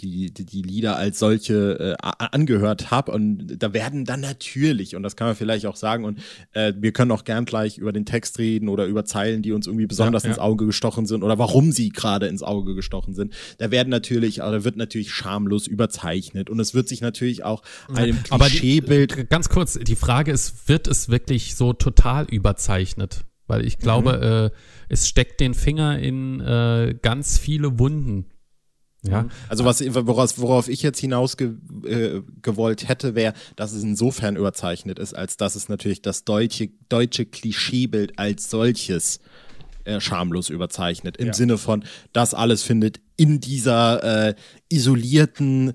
die, 0.00 0.32
die, 0.32 0.44
die 0.44 0.62
Lieder 0.62 0.96
als 0.96 1.18
solche 1.18 1.96
äh, 2.00 2.08
angehört 2.18 2.90
habe. 2.90 3.12
Und 3.12 3.56
da 3.58 3.72
werden 3.72 4.04
dann 4.04 4.20
natürlich, 4.20 4.96
und 4.96 5.02
das 5.02 5.16
kann 5.16 5.26
man 5.26 5.36
vielleicht 5.36 5.66
auch 5.66 5.76
sagen, 5.76 6.04
und 6.04 6.18
äh, 6.52 6.72
wir 6.78 6.92
können 6.92 7.10
auch 7.10 7.24
gern 7.24 7.44
gleich 7.44 7.78
über 7.78 7.92
den 7.92 8.04
Text 8.04 8.38
reden 8.38 8.68
oder 8.68 8.86
über 8.86 9.04
Zeilen, 9.04 9.42
die 9.42 9.52
uns 9.52 9.66
irgendwie 9.66 9.86
besonders 9.86 10.22
ja, 10.22 10.28
ja. 10.28 10.34
ins 10.34 10.38
Auge 10.40 10.66
gestochen 10.66 11.06
sind 11.06 11.22
oder 11.22 11.38
warum 11.38 11.72
sie 11.72 11.90
gerade 11.90 12.26
ins 12.26 12.42
Auge 12.42 12.74
gestochen 12.74 13.14
sind. 13.14 13.34
Da 13.58 13.70
werden 13.70 13.90
natürlich, 13.90 14.36
da 14.36 14.64
wird 14.64 14.76
natürlich 14.76 15.12
schamlos 15.12 15.66
überzeichnet 15.66 16.50
und 16.50 16.58
es 16.60 16.74
wird 16.74 16.88
sich 16.88 17.00
natürlich 17.00 17.44
auch 17.44 17.62
einem 17.94 18.22
Klischeebild. 18.22 19.30
Ganz 19.30 19.48
kurz, 19.48 19.78
die 19.78 19.96
Frage 19.96 20.32
ist, 20.32 20.68
wird 20.68 20.88
es 20.88 21.08
wirklich 21.08 21.54
so 21.54 21.72
total 21.72 22.26
überzeichnet? 22.26 23.24
weil 23.52 23.66
ich 23.66 23.78
glaube, 23.78 24.16
mhm. 24.16 24.46
äh, 24.46 24.50
es 24.88 25.08
steckt 25.08 25.40
den 25.40 25.52
Finger 25.52 25.98
in 25.98 26.40
äh, 26.40 26.94
ganz 27.02 27.38
viele 27.38 27.78
Wunden. 27.78 28.26
Ja. 29.04 29.26
Also 29.48 29.64
was 29.64 29.80
woraus, 29.80 30.38
worauf 30.38 30.68
ich 30.68 30.82
jetzt 30.82 31.00
hinaus 31.00 31.36
ge, 31.36 31.54
äh, 31.84 32.22
gewollt 32.40 32.88
hätte, 32.88 33.14
wäre, 33.14 33.34
dass 33.56 33.72
es 33.72 33.82
insofern 33.82 34.36
überzeichnet 34.36 34.98
ist, 34.98 35.14
als 35.14 35.36
dass 35.36 35.56
es 35.56 35.68
natürlich 35.68 36.02
das 36.02 36.24
deutsche, 36.24 36.70
deutsche 36.88 37.26
Klischeebild 37.26 38.18
als 38.18 38.48
solches 38.48 39.18
äh, 39.84 40.00
schamlos 40.00 40.50
überzeichnet. 40.50 41.16
Im 41.16 41.28
ja. 41.28 41.32
Sinne 41.32 41.58
von, 41.58 41.84
das 42.12 42.34
alles 42.34 42.62
findet 42.62 43.00
in 43.16 43.40
dieser 43.40 44.28
äh, 44.28 44.34
isolierten 44.68 45.72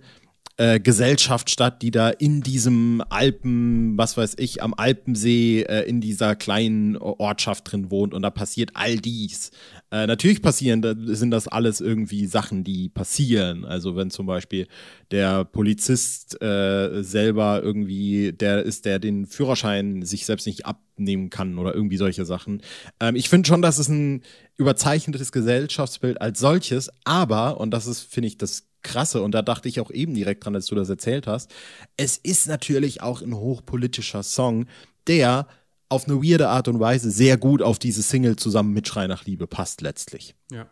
äh, 0.58 0.80
Gesellschaft 0.80 1.52
statt, 1.52 1.84
die 1.84 1.92
da 1.92 2.10
in 2.10 2.42
diesem 2.42 3.04
Alpen, 3.10 3.96
was 3.96 4.18
weiß 4.18 4.36
ich, 4.40 4.64
am 4.64 4.74
Alpensee 4.74 5.62
äh, 5.62 5.84
in 5.84 6.02
dieser 6.02 6.36
kleinen 6.36 6.98
Ortschaft 6.98 7.72
drin 7.72 7.92
wohnt 7.92 8.16
und 8.16 8.24
da 8.24 8.32
passiert 8.32 8.72
all 8.74 8.98
dies. 8.98 9.52
Äh, 9.92 10.08
natürlich 10.08 10.42
passieren, 10.42 10.82
da 10.82 10.96
sind 10.98 11.30
das 11.30 11.48
alles 11.48 11.80
irgendwie 11.80 12.26
Sachen, 12.26 12.64
die 12.64 12.90
passieren. 12.90 13.66
Also 13.66 13.96
wenn 13.96 14.10
zum 14.10 14.26
Beispiel 14.26 14.68
der 15.12 15.46
Polizist 15.46 16.42
äh, 16.42 17.04
selber 17.04 17.62
irgendwie 17.64 18.34
der 18.34 18.64
ist, 18.64 18.86
der 18.86 18.98
den 18.98 19.28
Führerschein 19.28 20.02
sich 20.02 20.26
selbst 20.26 20.48
nicht 20.48 20.66
abnehmen 20.66 21.30
kann 21.30 21.60
oder 21.60 21.76
irgendwie 21.76 21.98
solche 21.98 22.26
Sachen. 22.26 22.64
Ähm, 23.00 23.16
ich 23.16 23.30
finde 23.30 23.48
schon, 23.48 23.62
dass 23.62 23.78
es 23.78 23.90
ein 23.90 24.24
überzeichnetes 24.58 25.32
Gesellschaftsbild 25.32 26.20
als 26.20 26.40
solches, 26.40 26.90
aber, 27.04 27.60
und 27.60 27.70
das 27.70 27.86
ist, 27.86 28.02
finde 28.02 28.28
ich, 28.28 28.40
das 28.40 28.68
Krasse, 28.88 29.22
und 29.22 29.32
da 29.32 29.42
dachte 29.42 29.68
ich 29.68 29.80
auch 29.80 29.92
eben 29.92 30.14
direkt 30.14 30.46
dran, 30.46 30.56
als 30.56 30.66
du 30.68 30.76
das 30.76 30.90
erzählt 30.90 31.28
hast, 31.28 31.54
es 31.98 32.18
ist 32.18 32.48
natürlich 32.48 33.02
auch 33.02 33.22
ein 33.22 33.36
hochpolitischer 33.36 34.24
Song, 34.24 34.66
der 35.08 35.48
auf 35.90 36.08
eine 36.08 36.22
weirde 36.22 36.50
Art 36.50 36.68
und 36.68 36.80
Weise 36.80 37.12
sehr 37.12 37.38
gut 37.38 37.62
auf 37.62 37.80
diese 37.80 38.02
Single 38.02 38.38
zusammen 38.38 38.74
mit 38.74 38.88
Schrei 38.88 39.08
nach 39.08 39.26
Liebe 39.26 39.46
passt 39.46 39.82
letztlich. 39.82 40.36
Ja. 40.52 40.68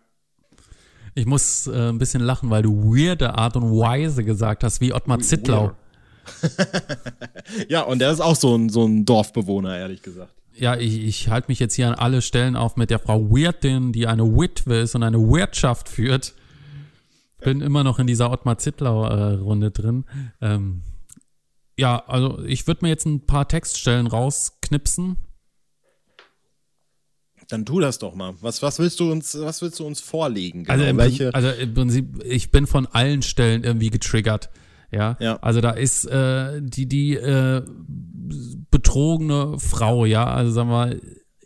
Ich 1.14 1.26
muss 1.26 1.68
äh, 1.68 1.90
ein 1.90 1.98
bisschen 1.98 2.22
lachen, 2.22 2.50
weil 2.50 2.64
du 2.64 2.94
weirde 2.94 3.38
Art 3.38 3.56
und 3.56 3.72
Weise 3.72 4.24
gesagt 4.24 4.64
hast, 4.64 4.82
wie 4.82 4.94
Ottmar 4.94 5.20
Zittlau. 5.20 5.72
ja, 7.70 7.82
und 7.82 8.00
der 8.00 8.12
ist 8.12 8.20
auch 8.20 8.36
so 8.36 8.58
ein, 8.58 8.70
so 8.70 8.86
ein 8.86 9.06
Dorfbewohner, 9.06 9.78
ehrlich 9.78 10.02
gesagt. 10.02 10.34
Ja, 10.54 10.78
ich, 10.78 11.04
ich 11.04 11.30
halte 11.30 11.50
mich 11.50 11.60
jetzt 11.60 11.76
hier 11.76 11.88
an 11.88 11.96
alle 11.96 12.22
Stellen 12.22 12.56
auf 12.56 12.78
mit 12.78 12.90
der 12.90 13.00
Frau 13.00 13.30
Weirdin, 13.30 13.92
die 13.92 14.08
eine 14.08 14.24
Witwe 14.24 14.80
ist 14.80 14.96
und 14.96 15.04
eine 15.04 15.20
Wirtschaft 15.20 15.90
führt 15.90 16.34
bin 17.46 17.62
immer 17.62 17.84
noch 17.84 18.00
in 18.00 18.08
dieser 18.08 18.32
Ottmar 18.32 18.58
Zittlau-Runde 18.58 19.68
äh, 19.68 19.72
drin. 19.72 20.06
Ähm, 20.42 20.82
ja, 21.78 22.04
also 22.08 22.44
ich 22.44 22.66
würde 22.66 22.84
mir 22.84 22.90
jetzt 22.90 23.06
ein 23.06 23.28
paar 23.28 23.48
Textstellen 23.48 24.08
rausknipsen. 24.08 25.18
Dann 27.48 27.64
tu 27.64 27.80
das 27.80 28.00
doch 28.00 28.16
mal. 28.16 28.34
Was, 28.42 28.64
was 28.64 28.80
willst 28.80 29.00
du 29.00 29.12
uns, 29.12 29.38
was 29.40 29.62
willst 29.62 29.80
du 29.80 29.86
uns 29.86 30.02
vorlegen? 30.02 30.64
Genau? 30.64 30.74
Also, 30.74 30.86
im, 30.86 30.98
Welche? 30.98 31.36
also 31.36 31.50
im 31.50 31.74
Prinzip, 31.76 32.24
ich 32.24 32.50
bin 32.50 32.66
von 32.66 32.88
allen 32.88 33.22
Stellen 33.22 33.64
irgendwie 33.64 33.92
getriggert. 33.92 34.50
Ja, 34.92 35.16
ja. 35.20 35.38
also 35.42 35.62
da 35.62 35.72
ist 35.72 36.06
äh, 36.06 36.62
die 36.64 36.88
die 36.88 37.14
äh, 37.14 37.62
betrogene 38.72 39.60
Frau, 39.60 40.06
ja, 40.06 40.26
also 40.26 40.52
sagen 40.52 40.70
wir 40.70 41.00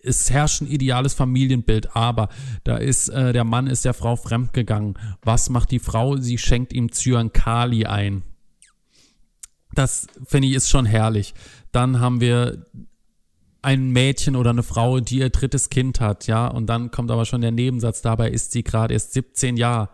es 0.04 0.30
herrscht 0.30 0.62
ein 0.62 0.68
ideales 0.68 1.14
Familienbild, 1.14 1.96
aber 1.96 2.30
da 2.64 2.78
ist 2.78 3.10
äh, 3.10 3.34
der 3.34 3.44
Mann 3.44 3.68
ist 3.68 3.86
der 3.86 3.94
Frau 3.94 4.16
fremdgegangen. 4.16 4.98
Was 5.22 5.50
macht 5.50 5.72
die 5.72 5.80
Frau? 5.80 6.18
Sie 6.18 6.38
schenkt 6.38 6.74
ihm 6.74 6.92
Zyankali 6.92 7.86
ein. 7.86 8.24
Das 9.74 10.08
finde 10.26 10.48
ich 10.48 10.56
ist 10.56 10.70
schon 10.70 10.86
herrlich. 10.86 11.34
Dann 11.72 12.00
haben 12.00 12.22
wir 12.22 12.66
ein 13.62 13.90
Mädchen 13.92 14.36
oder 14.36 14.52
eine 14.52 14.64
Frau, 14.64 15.00
die 15.00 15.20
ihr 15.20 15.30
drittes 15.30 15.70
Kind 15.70 16.00
hat, 16.00 16.28
ja, 16.28 16.48
und 16.48 16.68
dann 16.68 16.92
kommt 16.92 17.12
aber 17.12 17.26
schon 17.26 17.42
der 17.42 17.52
Nebensatz, 17.52 18.02
dabei 18.02 18.30
ist 18.30 18.52
sie 18.54 18.64
gerade 18.64 18.94
erst 18.94 19.14
17 19.14 19.58
Jahre. 19.58 19.90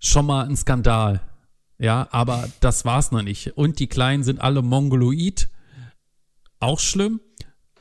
Schon 0.00 0.26
mal 0.26 0.46
ein 0.46 0.56
Skandal. 0.56 1.20
Ja, 1.78 2.08
aber 2.10 2.48
das 2.60 2.84
war's 2.84 3.12
noch 3.12 3.22
nicht. 3.22 3.56
Und 3.56 3.78
die 3.78 3.86
Kleinen 3.86 4.24
sind 4.24 4.40
alle 4.40 4.62
mongoloid. 4.62 5.48
Auch 6.60 6.80
schlimm, 6.80 7.20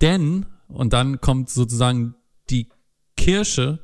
denn 0.01 0.45
und 0.67 0.93
dann 0.93 1.21
kommt 1.21 1.49
sozusagen 1.49 2.15
die 2.49 2.69
Kirsche 3.15 3.79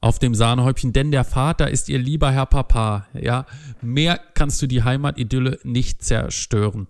auf 0.00 0.18
dem 0.18 0.34
Sahnehäubchen, 0.34 0.92
denn 0.92 1.10
der 1.10 1.24
Vater 1.24 1.70
ist 1.70 1.88
ihr 1.88 1.98
lieber 1.98 2.30
Herr 2.30 2.46
Papa. 2.46 3.06
Ja, 3.12 3.46
mehr 3.82 4.20
kannst 4.34 4.60
du 4.62 4.66
die 4.66 4.82
Heimatidylle 4.82 5.58
nicht 5.62 6.02
zerstören. 6.02 6.88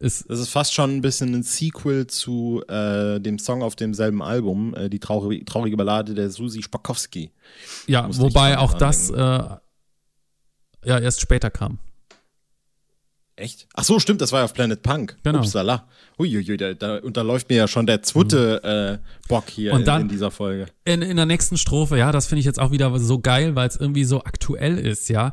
Ist 0.00 0.30
das 0.30 0.38
ist 0.38 0.50
fast 0.50 0.74
schon 0.74 0.96
ein 0.96 1.00
bisschen 1.00 1.34
ein 1.34 1.42
Sequel 1.42 2.06
zu 2.06 2.62
äh, 2.68 3.20
dem 3.20 3.38
Song 3.38 3.62
auf 3.62 3.74
demselben 3.74 4.22
Album, 4.22 4.74
äh, 4.74 4.88
die 4.88 5.00
traurige, 5.00 5.44
traurige 5.44 5.76
Ballade 5.76 6.14
der 6.14 6.30
Susi 6.30 6.62
Spakowski. 6.62 7.32
Ja, 7.88 8.08
wobei 8.16 8.58
auch 8.58 8.74
das 8.74 9.10
äh, 9.10 9.16
ja 9.16 9.60
erst 10.84 11.20
später 11.20 11.50
kam. 11.50 11.80
Echt? 13.38 13.68
Ach 13.74 13.84
so, 13.84 14.00
stimmt, 14.00 14.20
das 14.20 14.32
war 14.32 14.40
ja 14.40 14.44
auf 14.46 14.52
Planet 14.52 14.82
Punk. 14.82 15.16
Genau. 15.22 15.38
Upsala. 15.38 15.86
Uiuiui, 16.18 16.56
da, 16.56 16.74
da 16.74 16.96
unterläuft 16.96 17.48
mir 17.48 17.56
ja 17.56 17.68
schon 17.68 17.86
der 17.86 18.02
zweite 18.02 19.00
äh, 19.04 19.28
Bock 19.28 19.48
hier 19.48 19.72
Und 19.72 19.86
dann 19.86 20.02
in, 20.02 20.08
in 20.08 20.08
dieser 20.08 20.32
Folge. 20.32 20.66
In, 20.84 21.02
in 21.02 21.16
der 21.16 21.26
nächsten 21.26 21.56
Strophe, 21.56 21.96
ja, 21.96 22.10
das 22.10 22.26
finde 22.26 22.40
ich 22.40 22.46
jetzt 22.46 22.58
auch 22.58 22.72
wieder 22.72 22.98
so 22.98 23.20
geil, 23.20 23.54
weil 23.54 23.68
es 23.68 23.76
irgendwie 23.76 24.02
so 24.02 24.24
aktuell 24.24 24.76
ist, 24.76 25.08
ja. 25.08 25.32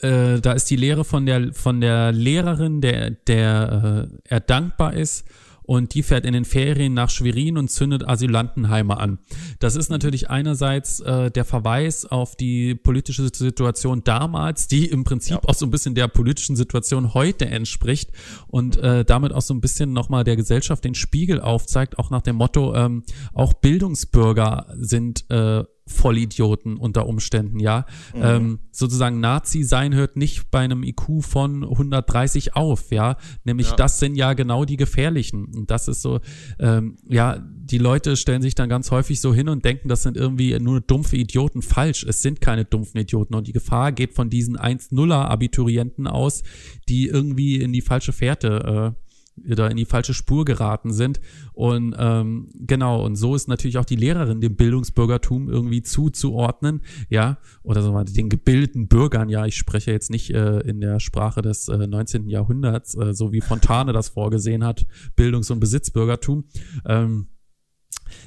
Äh, 0.00 0.40
da 0.40 0.52
ist 0.52 0.68
die 0.68 0.76
Lehre 0.76 1.04
von 1.04 1.24
der, 1.24 1.54
von 1.54 1.80
der 1.80 2.12
Lehrerin, 2.12 2.82
der, 2.82 3.10
der 3.10 4.08
äh, 4.12 4.18
er 4.24 4.40
dankbar 4.40 4.92
ist 4.92 5.24
und 5.66 5.94
die 5.94 6.02
fährt 6.02 6.24
in 6.24 6.32
den 6.32 6.44
Ferien 6.44 6.94
nach 6.94 7.10
Schwerin 7.10 7.58
und 7.58 7.70
zündet 7.70 8.08
Asylantenheime 8.08 8.96
an. 8.98 9.18
Das 9.58 9.76
ist 9.76 9.90
natürlich 9.90 10.30
einerseits 10.30 11.00
äh, 11.00 11.30
der 11.30 11.44
Verweis 11.44 12.04
auf 12.04 12.36
die 12.36 12.74
politische 12.74 13.28
Situation 13.32 14.02
damals, 14.04 14.68
die 14.68 14.86
im 14.86 15.04
Prinzip 15.04 15.42
ja. 15.42 15.48
auch 15.48 15.54
so 15.54 15.66
ein 15.66 15.70
bisschen 15.70 15.94
der 15.94 16.08
politischen 16.08 16.56
Situation 16.56 17.14
heute 17.14 17.46
entspricht 17.46 18.10
und 18.48 18.76
äh, 18.76 19.04
damit 19.04 19.32
auch 19.32 19.42
so 19.42 19.54
ein 19.54 19.60
bisschen 19.60 19.92
nochmal 19.92 20.24
der 20.24 20.36
Gesellschaft 20.36 20.84
den 20.84 20.94
Spiegel 20.94 21.40
aufzeigt, 21.40 21.98
auch 21.98 22.10
nach 22.10 22.22
dem 22.22 22.36
Motto, 22.36 22.74
ähm, 22.74 23.02
auch 23.32 23.52
Bildungsbürger 23.52 24.66
sind 24.76 25.28
äh, 25.30 25.64
Vollidioten 25.88 26.76
unter 26.76 27.06
Umständen, 27.06 27.60
ja. 27.60 27.86
Mhm. 28.14 28.22
Ähm, 28.22 28.58
sozusagen 28.72 29.20
Nazi 29.20 29.62
sein 29.62 29.94
hört 29.94 30.16
nicht 30.16 30.50
bei 30.50 30.60
einem 30.60 30.82
IQ 30.82 31.22
von 31.22 31.62
130 31.62 32.56
auf, 32.56 32.90
ja. 32.90 33.16
Nämlich 33.44 33.70
ja. 33.70 33.76
das 33.76 34.00
sind 34.00 34.16
ja 34.16 34.32
genau 34.32 34.64
die 34.64 34.76
gefährlichen. 34.76 35.46
Und 35.54 35.70
das 35.70 35.86
ist 35.86 36.02
so, 36.02 36.20
ähm, 36.58 36.96
ja, 37.08 37.38
die 37.38 37.78
Leute 37.78 38.16
stellen 38.16 38.42
sich 38.42 38.54
dann 38.54 38.68
ganz 38.68 38.90
häufig 38.90 39.20
so 39.20 39.32
hin 39.32 39.48
und 39.48 39.64
denken, 39.64 39.88
das 39.88 40.02
sind 40.02 40.16
irgendwie 40.16 40.58
nur 40.58 40.80
dumpfe 40.80 41.16
Idioten. 41.16 41.62
Falsch, 41.62 42.04
es 42.04 42.20
sind 42.20 42.40
keine 42.40 42.64
dumpfen 42.64 43.00
Idioten. 43.00 43.34
Und 43.34 43.46
die 43.46 43.52
Gefahr 43.52 43.92
geht 43.92 44.12
von 44.12 44.28
diesen 44.28 44.56
1-0er-Abiturienten 44.56 46.08
aus, 46.08 46.42
die 46.88 47.06
irgendwie 47.06 47.60
in 47.60 47.72
die 47.72 47.82
falsche 47.82 48.12
Fährte 48.12 48.94
äh, 48.96 49.05
da 49.36 49.66
in 49.68 49.76
die 49.76 49.84
falsche 49.84 50.14
Spur 50.14 50.44
geraten 50.44 50.92
sind. 50.92 51.20
Und 51.52 51.94
ähm, 51.98 52.48
genau, 52.54 53.04
und 53.04 53.16
so 53.16 53.34
ist 53.34 53.48
natürlich 53.48 53.78
auch 53.78 53.84
die 53.84 53.96
Lehrerin 53.96 54.40
dem 54.40 54.56
Bildungsbürgertum 54.56 55.48
irgendwie 55.48 55.82
zuzuordnen, 55.82 56.82
ja, 57.08 57.38
oder 57.62 57.82
so 57.82 57.92
mal 57.92 58.04
den 58.04 58.28
gebildeten 58.28 58.88
Bürgern, 58.88 59.28
ja, 59.28 59.46
ich 59.46 59.56
spreche 59.56 59.92
jetzt 59.92 60.10
nicht 60.10 60.30
äh, 60.30 60.60
in 60.60 60.80
der 60.80 61.00
Sprache 61.00 61.42
des 61.42 61.68
äh, 61.68 61.86
19. 61.86 62.28
Jahrhunderts, 62.28 62.94
äh, 62.96 63.14
so 63.14 63.32
wie 63.32 63.40
Fontane 63.40 63.92
das 63.92 64.08
vorgesehen 64.08 64.64
hat, 64.64 64.86
Bildungs- 65.16 65.50
und 65.50 65.60
Besitzbürgertum. 65.60 66.44
Ähm, 66.86 67.28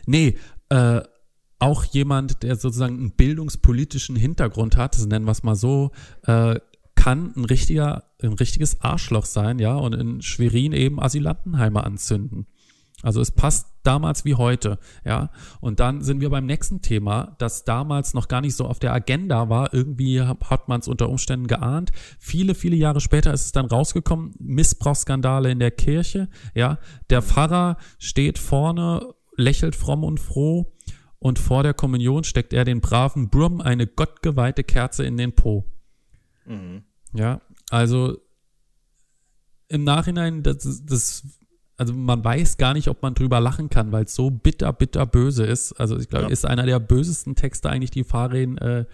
nee, 0.06 0.38
äh, 0.70 1.02
auch 1.60 1.84
jemand, 1.84 2.44
der 2.44 2.56
sozusagen 2.56 2.98
einen 2.98 3.12
bildungspolitischen 3.12 4.16
Hintergrund 4.16 4.78
hat, 4.78 4.98
nennen 5.06 5.26
wir 5.26 5.32
es 5.32 5.44
mal 5.44 5.56
so, 5.56 5.92
äh, 6.24 6.60
kann 7.00 7.32
ein 7.38 7.46
richtiger, 7.46 8.04
ein 8.22 8.34
richtiges 8.34 8.82
Arschloch 8.82 9.26
sein, 9.26 9.58
ja, 9.58 9.76
und 9.76 9.96
in 9.96 10.22
Schwerin 10.22 10.74
eben 10.74 11.02
Asylantenheime 11.02 11.82
anzünden. 11.82 12.46
Also 13.02 13.22
es 13.22 13.32
passt 13.32 13.68
damals 13.84 14.26
wie 14.26 14.36
heute, 14.36 14.80
ja. 15.06 15.30
Und 15.62 15.80
dann 15.80 16.02
sind 16.02 16.20
wir 16.20 16.30
beim 16.30 16.46
nächsten 16.46 16.82
Thema, 16.82 17.38
das 17.40 17.64
damals 17.64 18.14
noch 18.14 18.28
gar 18.28 18.42
nicht 18.42 18.54
so 18.54 18.66
auf 18.66 18.80
der 18.80 18.92
Agenda 18.92 19.48
war. 19.48 19.74
Irgendwie 19.74 20.22
hat 20.22 20.68
man 20.68 20.82
es 20.82 20.90
unter 20.90 21.08
Umständen 21.08 21.48
geahnt. 21.48 21.92
Viele, 22.20 22.54
viele 22.54 22.76
Jahre 22.76 23.00
später 23.00 23.34
ist 23.34 23.46
es 23.46 23.52
dann 23.54 23.68
rausgekommen. 23.68 24.36
Missbrauchsskandale 24.38 25.50
in 25.52 25.60
der 25.60 25.72
Kirche, 25.72 26.28
ja. 26.54 26.80
Der 27.10 27.22
Pfarrer 27.22 27.78
steht 27.98 28.38
vorne, 28.38 29.14
lächelt 29.38 29.78
fromm 29.78 30.04
und 30.04 30.20
froh 30.20 30.76
und 31.20 31.40
vor 31.40 31.64
der 31.64 31.74
Kommunion 31.74 32.26
steckt 32.26 32.52
er 32.52 32.66
den 32.66 32.82
braven 32.82 33.30
Brum 33.30 33.62
eine 33.62 33.88
gottgeweihte 33.88 34.66
Kerze 34.66 35.06
in 35.06 35.16
den 35.16 35.32
Po. 35.32 35.66
Mhm. 36.46 36.84
Ja, 37.14 37.42
also 37.70 38.18
im 39.68 39.84
Nachhinein, 39.84 40.44
das, 40.44 40.84
das, 40.86 41.24
also 41.78 41.94
man 41.94 42.24
weiß 42.24 42.58
gar 42.58 42.74
nicht, 42.74 42.88
ob 42.88 43.02
man 43.02 43.14
drüber 43.14 43.40
lachen 43.40 43.70
kann, 43.70 43.92
weil 43.92 44.06
es 44.06 44.16
so 44.16 44.32
bitter, 44.32 44.74
bitter 44.74 45.06
böse 45.06 45.46
ist. 45.46 45.74
Also 45.74 45.98
ich 45.98 46.10
glaube, 46.10 46.26
ja. 46.26 46.32
ist 46.32 46.46
einer 46.46 46.66
der 46.66 46.80
bösesten 46.80 47.36
Texte 47.36 47.70
eigentlich, 47.70 47.92
die 47.92 48.04
Farin 48.04 48.58
äh, 48.58 48.86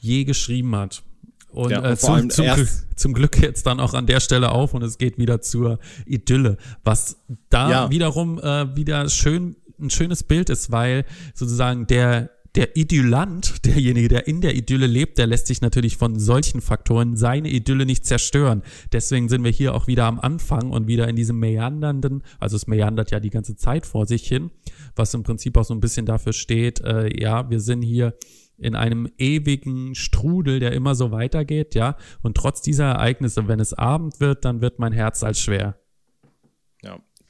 je 0.00 0.24
geschrieben 0.24 0.74
hat. 0.76 1.02
Und, 1.50 1.70
ja, 1.70 1.78
und 1.78 1.84
äh, 1.84 1.96
zum, 1.96 2.30
zum, 2.30 2.46
Glück, 2.46 2.68
zum, 2.96 3.14
Glück, 3.14 3.40
jetzt 3.40 3.66
dann 3.66 3.80
auch 3.80 3.94
an 3.94 4.06
der 4.06 4.20
Stelle 4.20 4.50
auf 4.50 4.74
und 4.74 4.82
es 4.82 4.98
geht 4.98 5.16
wieder 5.16 5.40
zur 5.40 5.78
Idylle, 6.04 6.58
was 6.84 7.24
da 7.48 7.70
ja. 7.70 7.90
wiederum 7.90 8.38
äh, 8.38 8.76
wieder 8.76 9.08
schön 9.08 9.56
ein 9.80 9.90
schönes 9.90 10.24
Bild 10.24 10.50
ist, 10.50 10.70
weil 10.70 11.04
sozusagen 11.34 11.86
der 11.86 12.30
der 12.58 12.76
Idyllant, 12.76 13.64
derjenige, 13.64 14.08
der 14.08 14.26
in 14.26 14.40
der 14.40 14.56
Idylle 14.56 14.88
lebt, 14.88 15.18
der 15.18 15.28
lässt 15.28 15.46
sich 15.46 15.60
natürlich 15.60 15.96
von 15.96 16.18
solchen 16.18 16.60
Faktoren 16.60 17.16
seine 17.16 17.48
Idylle 17.48 17.86
nicht 17.86 18.04
zerstören. 18.04 18.62
Deswegen 18.92 19.28
sind 19.28 19.44
wir 19.44 19.52
hier 19.52 19.74
auch 19.74 19.86
wieder 19.86 20.06
am 20.06 20.18
Anfang 20.18 20.72
und 20.72 20.88
wieder 20.88 21.06
in 21.06 21.14
diesem 21.14 21.38
meandernden, 21.38 22.24
also 22.40 22.56
es 22.56 22.66
meandert 22.66 23.12
ja 23.12 23.20
die 23.20 23.30
ganze 23.30 23.54
Zeit 23.54 23.86
vor 23.86 24.06
sich 24.06 24.26
hin, 24.26 24.50
was 24.96 25.14
im 25.14 25.22
Prinzip 25.22 25.56
auch 25.56 25.64
so 25.64 25.72
ein 25.72 25.78
bisschen 25.78 26.04
dafür 26.04 26.32
steht, 26.32 26.80
äh, 26.80 27.08
ja, 27.16 27.48
wir 27.48 27.60
sind 27.60 27.82
hier 27.82 28.14
in 28.56 28.74
einem 28.74 29.08
ewigen 29.18 29.94
Strudel, 29.94 30.58
der 30.58 30.72
immer 30.72 30.96
so 30.96 31.12
weitergeht, 31.12 31.76
ja, 31.76 31.96
und 32.22 32.36
trotz 32.36 32.60
dieser 32.60 32.86
Ereignisse, 32.86 33.46
wenn 33.46 33.60
es 33.60 33.72
Abend 33.72 34.18
wird, 34.18 34.44
dann 34.44 34.60
wird 34.60 34.80
mein 34.80 34.92
Herz 34.92 35.22
als 35.22 35.38
schwer. 35.38 35.78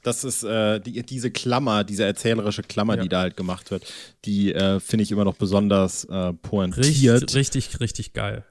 Das 0.09 0.25
ist 0.25 0.43
äh, 0.43 0.81
die, 0.81 1.03
diese 1.03 1.31
Klammer, 1.31 1.85
diese 1.85 2.05
erzählerische 2.05 2.63
Klammer, 2.63 2.97
ja. 2.97 3.03
die 3.03 3.09
da 3.11 3.21
halt 3.21 3.37
gemacht 3.37 3.71
wird, 3.71 3.85
die 4.25 4.55
äh, 4.55 4.81
finde 4.81 5.03
ich 5.03 5.13
immer 5.13 5.25
noch 5.25 5.35
besonders 5.35 6.05
äh, 6.05 6.33
pointiert. 6.33 7.35
Richtig, 7.35 7.35
richtig, 7.37 7.81
richtig 7.81 8.13
geil. 8.15 8.43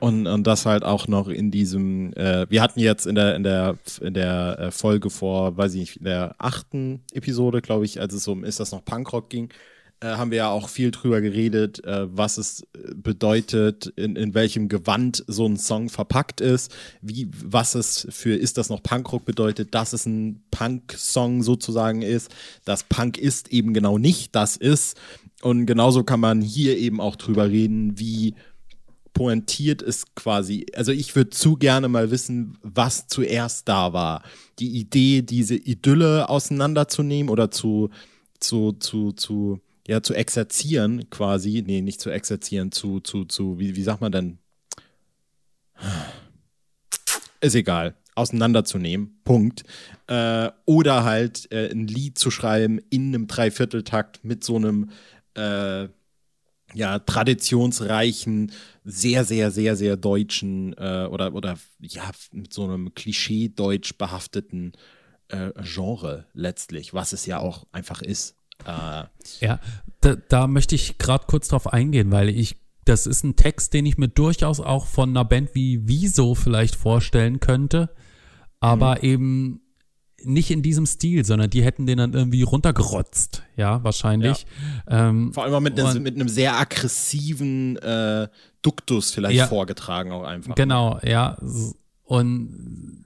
Und, 0.00 0.26
und 0.26 0.46
das 0.46 0.66
halt 0.66 0.84
auch 0.84 1.08
noch 1.08 1.28
in 1.28 1.50
diesem, 1.50 2.12
äh, 2.12 2.46
wir 2.50 2.60
hatten 2.60 2.78
jetzt 2.78 3.06
in 3.06 3.14
der, 3.14 3.34
in 3.36 3.42
der, 3.42 3.78
in 4.02 4.12
der 4.12 4.58
äh, 4.58 4.70
Folge 4.70 5.08
vor, 5.08 5.56
weiß 5.56 5.72
ich 5.74 5.80
nicht, 5.80 5.96
in 5.96 6.04
der 6.04 6.34
achten 6.36 7.00
Episode, 7.12 7.62
glaube 7.62 7.86
ich, 7.86 8.00
als 8.00 8.12
es 8.12 8.28
um 8.28 8.44
Ist 8.44 8.60
das 8.60 8.70
noch 8.70 8.84
Punkrock 8.84 9.30
ging, 9.30 9.48
äh, 10.00 10.06
haben 10.08 10.30
wir 10.30 10.38
ja 10.38 10.50
auch 10.50 10.68
viel 10.68 10.90
drüber 10.90 11.20
geredet, 11.20 11.84
äh, 11.84 12.06
was 12.16 12.38
es 12.38 12.62
äh, 12.62 12.94
bedeutet, 12.94 13.92
in, 13.96 14.16
in 14.16 14.34
welchem 14.34 14.68
Gewand 14.68 15.24
so 15.26 15.46
ein 15.46 15.56
Song 15.56 15.88
verpackt 15.88 16.40
ist, 16.40 16.72
wie, 17.00 17.28
was 17.32 17.74
es 17.74 18.06
für 18.10 18.34
Ist 18.34 18.58
das 18.58 18.68
noch 18.68 18.82
Punkrock 18.82 19.24
bedeutet, 19.24 19.74
dass 19.74 19.92
es 19.92 20.06
ein 20.06 20.42
Punk-Song 20.50 21.42
sozusagen 21.42 22.02
ist, 22.02 22.30
dass 22.64 22.84
Punk 22.84 23.18
ist 23.18 23.48
eben 23.52 23.74
genau 23.74 23.98
nicht 23.98 24.34
das 24.36 24.56
ist. 24.56 24.96
Und 25.42 25.66
genauso 25.66 26.04
kann 26.04 26.20
man 26.20 26.42
hier 26.42 26.78
eben 26.78 27.00
auch 27.00 27.16
drüber 27.16 27.48
reden, 27.48 27.98
wie 27.98 28.34
pointiert 29.14 29.82
ist 29.82 30.14
quasi. 30.14 30.66
Also 30.76 30.92
ich 30.92 31.16
würde 31.16 31.30
zu 31.30 31.56
gerne 31.56 31.88
mal 31.88 32.12
wissen, 32.12 32.56
was 32.62 33.08
zuerst 33.08 33.68
da 33.68 33.92
war. 33.92 34.22
Die 34.60 34.78
Idee, 34.78 35.22
diese 35.22 35.56
Idylle 35.56 36.28
auseinanderzunehmen 36.28 37.30
oder 37.30 37.50
zu, 37.50 37.90
zu, 38.38 38.72
zu, 38.72 39.10
zu 39.12 39.60
ja, 39.88 40.02
zu 40.02 40.14
exerzieren 40.14 41.08
quasi, 41.08 41.64
nee, 41.66 41.80
nicht 41.80 42.00
zu 42.00 42.10
exerzieren, 42.10 42.70
zu, 42.70 43.00
zu, 43.00 43.24
zu, 43.24 43.58
wie, 43.58 43.74
wie 43.74 43.82
sagt 43.82 44.02
man 44.02 44.12
denn? 44.12 44.38
Ist 47.40 47.54
egal, 47.54 47.96
auseinanderzunehmen, 48.14 49.18
Punkt. 49.24 49.64
Äh, 50.06 50.50
oder 50.66 51.04
halt 51.04 51.50
äh, 51.50 51.70
ein 51.70 51.86
Lied 51.86 52.18
zu 52.18 52.30
schreiben 52.30 52.80
in 52.90 53.14
einem 53.14 53.28
Dreivierteltakt 53.28 54.24
mit 54.24 54.44
so 54.44 54.56
einem 54.56 54.90
äh, 55.34 55.88
ja, 56.74 56.98
traditionsreichen, 56.98 58.52
sehr, 58.84 59.24
sehr, 59.24 59.50
sehr, 59.50 59.74
sehr 59.74 59.96
deutschen 59.96 60.74
äh, 60.76 61.08
oder, 61.10 61.32
oder 61.32 61.56
ja, 61.80 62.10
mit 62.32 62.52
so 62.52 62.64
einem 62.64 62.94
Klischee-deutsch 62.94 63.96
behafteten 63.96 64.72
äh, 65.28 65.50
Genre 65.62 66.26
letztlich, 66.34 66.92
was 66.92 67.14
es 67.14 67.24
ja 67.24 67.38
auch 67.38 67.66
einfach 67.72 68.02
ist. 68.02 68.37
Äh, 68.64 69.04
ja, 69.40 69.60
da, 70.00 70.16
da 70.28 70.46
möchte 70.46 70.74
ich 70.74 70.98
gerade 70.98 71.26
kurz 71.26 71.48
drauf 71.48 71.72
eingehen, 71.72 72.10
weil 72.10 72.28
ich, 72.28 72.56
das 72.84 73.06
ist 73.06 73.24
ein 73.24 73.36
Text, 73.36 73.74
den 73.74 73.86
ich 73.86 73.98
mir 73.98 74.08
durchaus 74.08 74.60
auch 74.60 74.86
von 74.86 75.10
einer 75.10 75.24
Band 75.24 75.54
wie 75.54 75.86
Wieso 75.86 76.34
vielleicht 76.34 76.76
vorstellen 76.76 77.40
könnte, 77.40 77.90
aber 78.60 78.96
mhm. 78.96 79.02
eben 79.02 79.60
nicht 80.24 80.50
in 80.50 80.62
diesem 80.62 80.84
Stil, 80.86 81.24
sondern 81.24 81.50
die 81.50 81.62
hätten 81.62 81.86
den 81.86 81.98
dann 81.98 82.12
irgendwie 82.12 82.42
runtergerotzt, 82.42 83.44
ja, 83.56 83.82
wahrscheinlich. 83.84 84.46
Ja. 84.88 85.08
Ähm, 85.08 85.32
Vor 85.32 85.44
allem 85.44 85.62
mit, 85.62 85.78
und, 85.78 86.02
mit 86.02 86.16
einem 86.16 86.28
sehr 86.28 86.58
aggressiven 86.58 87.76
äh, 87.76 88.28
Duktus 88.62 89.12
vielleicht 89.12 89.36
ja, 89.36 89.46
vorgetragen 89.46 90.10
auch 90.10 90.24
einfach. 90.24 90.56
Genau, 90.56 90.98
ja. 91.04 91.36
Und 92.02 93.04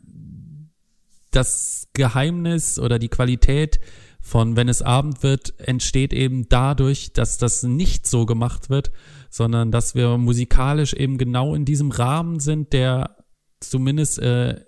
das 1.33 1.88
Geheimnis 1.93 2.79
oder 2.79 2.99
die 2.99 3.09
Qualität 3.09 3.81
von 4.23 4.57
wenn 4.57 4.69
es 4.69 4.81
Abend 4.83 5.23
wird, 5.25 5.59
entsteht 5.59 6.13
eben 6.13 6.49
dadurch, 6.49 7.13
dass 7.13 7.39
das 7.39 7.65
nicht 7.65 8.07
so 8.07 8.25
gemacht 8.25 8.71
wird, 8.71 8.93
sondern 9.29 9.73
dass 9.73 9.97
wir 9.97 10.17
musikalisch 10.17 10.95
eben 10.95 11.19
genau 11.19 11.55
in 11.55 11.65
diesem 11.65 11.91
Rahmen 11.91 12.39
sind, 12.39 12.73
der 12.73 13.17
zumindest 13.61 14.21
äh, 14.21 14.65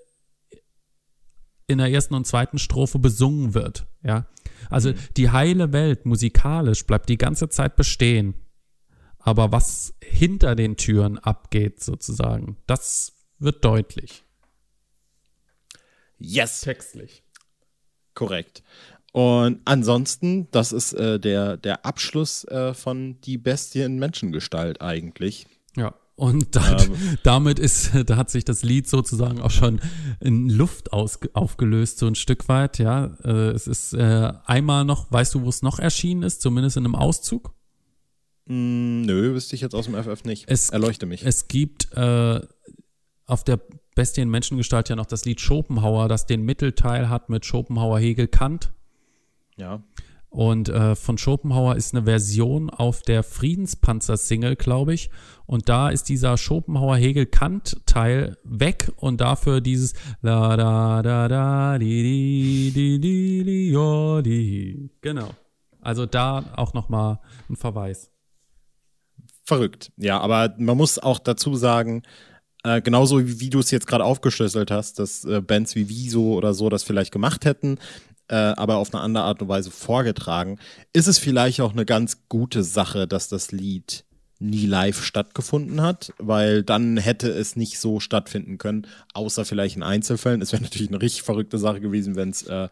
in 1.69 1.79
der 1.79 1.91
ersten 1.91 2.15
und 2.15 2.27
zweiten 2.27 2.59
Strophe 2.59 2.99
besungen 2.99 3.55
wird. 3.55 3.87
Ja, 4.03 4.27
also 4.69 4.91
mhm. 4.91 4.97
die 5.17 5.31
heile 5.31 5.73
Welt 5.73 6.05
musikalisch 6.05 6.85
bleibt 6.85 7.09
die 7.09 7.17
ganze 7.19 7.49
Zeit 7.49 7.77
bestehen, 7.77 8.35
aber 9.19 9.53
was 9.53 9.95
hinter 10.03 10.57
den 10.57 10.77
Türen 10.77 11.19
abgeht 11.19 11.83
sozusagen, 11.83 12.57
das 12.67 13.13
wird 13.39 13.65
deutlich. 13.65 14.25
Yes. 16.19 16.63
Textlich. 16.63 17.23
Korrekt. 18.15 18.63
Und 19.15 19.61
ansonsten, 19.65 20.49
das 20.51 20.73
ist 20.73 20.93
äh, 20.95 21.21
der, 21.21 21.57
der 21.57 21.87
Abschluss 21.87 22.43
äh, 22.47 22.75
von 22.75 23.21
Die 23.21 23.39
Bestie 23.39 23.83
in 23.83 24.01
Menschengestalt 24.01 24.83
eigentlich. 24.83 25.47
Ja. 25.77 25.95
Und 26.17 26.57
da, 26.57 26.79
ähm, 26.79 26.97
damit 27.23 27.61
ist, 27.61 27.93
da 28.07 28.17
hat 28.17 28.29
sich 28.29 28.45
das 28.45 28.65
Lied 28.65 28.89
sozusagen 28.89 29.41
auch 29.41 29.53
schon 29.53 29.81
in 30.19 30.49
Luft 30.49 30.93
aus, 30.93 31.21
aufgelöst, 31.33 31.99
so 31.99 32.09
ein 32.09 32.17
Stück 32.17 32.49
weit, 32.49 32.81
ja. 32.81 33.17
Äh, 33.23 33.51
es 33.51 33.69
ist 33.69 33.93
äh, 33.93 34.33
einmal 34.47 34.85
noch, 34.85 35.13
weißt 35.13 35.37
du, 35.37 35.43
wo 35.43 35.49
es 35.49 35.63
noch 35.63 35.79
erschienen 35.79 36.25
ist, 36.25 36.43
zumindest 36.43 36.77
in 36.77 36.85
einem 36.85 36.97
Auszug? 36.97 37.55
Mm, 38.47 39.03
nö, 39.03 39.33
wüsste 39.33 39.55
ich 39.55 39.61
jetzt 39.61 39.77
aus 39.77 39.85
dem 39.85 39.95
FF 39.95 40.25
nicht. 40.25 40.47
Es, 40.49 40.71
Erleuchte 40.71 41.07
mich. 41.07 41.25
Es 41.25 41.47
gibt 41.47 41.93
äh, 41.93 42.41
auf 43.27 43.45
der 43.45 43.61
Bestie 43.95 44.23
in 44.23 44.29
Menschengestalt 44.29 44.89
ja 44.89 44.97
noch 44.97 45.07
das 45.07 45.25
Lied 45.25 45.41
Schopenhauer, 45.41 46.09
das 46.09 46.27
den 46.27 46.43
Mittelteil 46.43 47.09
hat 47.09 47.29
mit 47.29 47.47
Schopenhauer, 47.47 48.01
Hegel, 48.01 48.27
Kant. 48.27 48.73
Ja. 49.57 49.83
Und 50.35 50.69
äh, 50.69 50.97
von 50.97 51.17
Schopenhauer 51.17 51.77
ist 51.77 51.95
eine 51.95 52.07
Version 52.07 52.69
auf 52.69 53.03
der 53.03 53.23
Friedenspanzer-Single, 53.23 54.57
glaube 54.57 54.93
ich. 54.93 55.11
Und 55.47 55.69
da 55.69 55.91
ist 55.91 56.09
dieser 56.09 56.37
Schopenhauer-Hegel-Kant-Teil 56.37 58.37
weg 58.43 58.91
und 58.97 59.21
dafür 59.21 59.61
dieses 59.61 59.93
la 60.23 60.57
da 60.57 61.03
da 61.03 61.29
da 61.29 61.79
di 61.79 62.03
di 62.03 62.73
di 62.73 62.99
di 62.99 63.45
di 63.45 63.71
jo 63.71 64.23
di. 64.23 64.91
Genau. 65.03 65.31
Also 65.81 66.05
da 66.05 66.53
auch 66.57 66.75
nochmal 66.75 67.21
ein 67.49 67.55
Verweis. 67.55 68.11
Verrückt. 69.45 69.93
Ja, 69.99 70.19
aber 70.19 70.57
man 70.59 70.77
muss 70.77 70.99
auch 70.99 71.21
dazu 71.21 71.55
sagen, 71.55 72.03
äh, 72.65 72.81
genauso 72.81 73.21
wie, 73.21 73.39
wie 73.39 73.51
du 73.51 73.61
es 73.61 73.71
jetzt 73.71 73.87
gerade 73.87 74.05
aufgeschlüsselt 74.05 74.73
hast, 74.73 74.99
dass 74.99 75.25
äh, 75.25 75.41
Bands 75.41 75.77
wie 75.77 75.89
Wieso 75.89 76.35
oder 76.35 76.55
so 76.55 76.69
das 76.71 76.83
vielleicht 76.83 77.13
gemacht 77.13 77.45
hätten, 77.45 77.79
äh, 78.29 78.35
aber 78.35 78.77
auf 78.77 78.93
eine 78.95 79.03
andere 79.03 79.25
Art 79.25 79.43
und 79.43 79.49
Weise 79.49 79.71
vorgetragen, 79.71 80.59
ist 80.93 81.07
es 81.07 81.19
vielleicht 81.19 81.61
auch 81.61 81.73
eine 81.73 81.85
ganz 81.85 82.29
gute 82.29 82.63
Sache, 82.63 83.07
dass 83.07 83.29
das 83.29 83.53
Lied 83.53 84.05
nie 84.41 84.67
live 84.67 85.03
stattgefunden 85.03 85.81
hat, 85.81 86.13
weil 86.19 86.63
dann 86.63 86.97
hätte 86.97 87.31
es 87.31 87.57
nicht 87.57 87.79
so 87.79 88.01
stattfinden 88.01 88.59
können, 88.59 88.87
außer 89.15 89.45
vielleicht 89.45 89.77
in 89.77 89.83
Einzelfällen. 89.83 90.43
Es 90.43 90.53
wäre 90.53 90.63
natürlich 90.63 90.89
eine 90.89 91.01
richtig 91.01 91.23
verrückte 91.23 91.59
Sache 91.59 91.81
gewesen, 91.81 92.17
wenn 92.17 92.31
es 92.31 92.43
äh, 92.43 92.69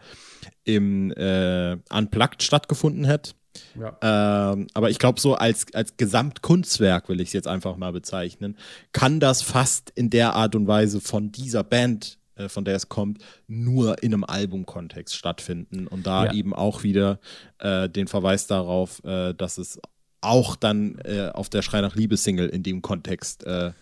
im 0.64 1.12
äh, 1.12 1.76
Unplugged 1.90 2.42
stattgefunden 2.42 3.04
hätte. 3.04 3.32
Ja. 3.78 4.52
Ähm, 4.52 4.66
aber 4.74 4.90
ich 4.90 4.98
glaube, 4.98 5.20
so 5.20 5.34
als, 5.34 5.66
als 5.74 5.96
Gesamtkunstwerk 5.96 7.08
will 7.08 7.20
ich 7.20 7.28
es 7.28 7.32
jetzt 7.34 7.48
einfach 7.48 7.76
mal 7.76 7.92
bezeichnen, 7.92 8.56
kann 8.92 9.20
das 9.20 9.42
fast 9.42 9.90
in 9.94 10.10
der 10.10 10.34
Art 10.34 10.54
und 10.54 10.66
Weise 10.66 11.00
von 11.00 11.32
dieser 11.32 11.64
Band 11.64 12.18
von 12.48 12.64
der 12.64 12.76
es 12.76 12.88
kommt, 12.88 13.22
nur 13.46 14.02
in 14.02 14.14
einem 14.14 14.24
Albumkontext 14.24 15.14
stattfinden 15.14 15.86
und 15.86 16.06
da 16.06 16.26
ja. 16.26 16.32
eben 16.32 16.54
auch 16.54 16.82
wieder 16.82 17.20
äh, 17.58 17.88
den 17.88 18.08
Verweis 18.08 18.46
darauf, 18.46 19.04
äh, 19.04 19.34
dass 19.34 19.58
es 19.58 19.78
auch 20.22 20.56
dann 20.56 20.98
äh, 21.04 21.30
auf 21.34 21.50
der 21.50 21.62
Schrei 21.62 21.80
nach 21.80 21.94
Liebe 21.94 22.16
Single 22.16 22.48
in 22.48 22.62
dem 22.62 22.80
Kontext 22.80 23.44
äh, 23.44 23.72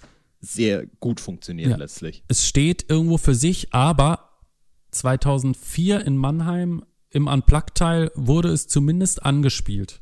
sehr 0.41 0.87
gut 0.99 1.21
funktioniert 1.21 1.71
ja. 1.71 1.77
letztlich. 1.77 2.25
Es 2.29 2.47
steht 2.47 2.87
irgendwo 2.89 3.19
für 3.19 3.35
sich, 3.35 3.73
aber 3.73 4.31
2004 4.91 6.05
in 6.05 6.17
Mannheim 6.17 6.85
im 7.11 7.27
Unplugged-Teil 7.27 8.11
wurde 8.15 8.49
es 8.51 8.67
zumindest 8.67 9.25
angespielt. 9.25 10.01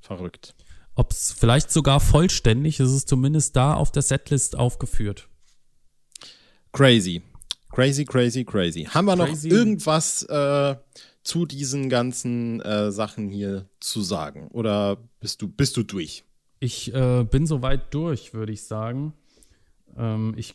Verrückt. 0.00 0.54
Ob 0.94 1.12
es 1.12 1.32
vielleicht 1.32 1.70
sogar 1.70 2.00
vollständig 2.00 2.80
ist, 2.80 2.88
ist 2.88 2.94
es 2.94 3.06
zumindest 3.06 3.54
da 3.56 3.74
auf 3.74 3.92
der 3.92 4.02
Setlist 4.02 4.56
aufgeführt. 4.56 5.28
Crazy. 6.72 7.22
Crazy, 7.70 8.04
crazy, 8.04 8.44
crazy. 8.44 8.84
Haben 8.84 9.06
wir 9.06 9.16
crazy. 9.16 9.48
noch 9.48 9.56
irgendwas 9.56 10.22
äh, 10.24 10.76
zu 11.22 11.46
diesen 11.46 11.88
ganzen 11.88 12.60
äh, 12.60 12.90
Sachen 12.90 13.28
hier 13.28 13.68
zu 13.78 14.02
sagen? 14.02 14.48
Oder 14.48 14.98
bist 15.20 15.40
du, 15.42 15.48
bist 15.48 15.76
du 15.76 15.82
durch? 15.82 16.24
Ich 16.58 16.92
äh, 16.94 17.24
bin 17.24 17.46
soweit 17.46 17.94
durch, 17.94 18.34
würde 18.34 18.52
ich 18.52 18.62
sagen. 18.64 19.14
Ähm, 19.96 20.34
ich 20.36 20.54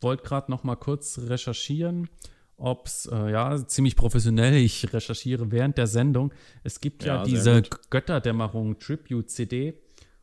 wollte 0.00 0.24
gerade 0.24 0.50
noch 0.50 0.64
mal 0.64 0.76
kurz 0.76 1.18
recherchieren. 1.18 2.08
ob 2.56 2.86
es, 2.86 3.06
äh, 3.12 3.30
ja, 3.32 3.66
ziemlich 3.66 3.96
professionell, 3.96 4.54
ich 4.54 4.90
recherchiere 4.92 5.50
während 5.50 5.76
der 5.76 5.86
Sendung. 5.86 6.32
Es 6.64 6.80
gibt 6.80 7.04
ja, 7.04 7.16
Ja, 7.16 7.24
diese. 7.24 7.62
Götterdämmerung 7.90 8.78
Tribute-CD. 8.78 9.74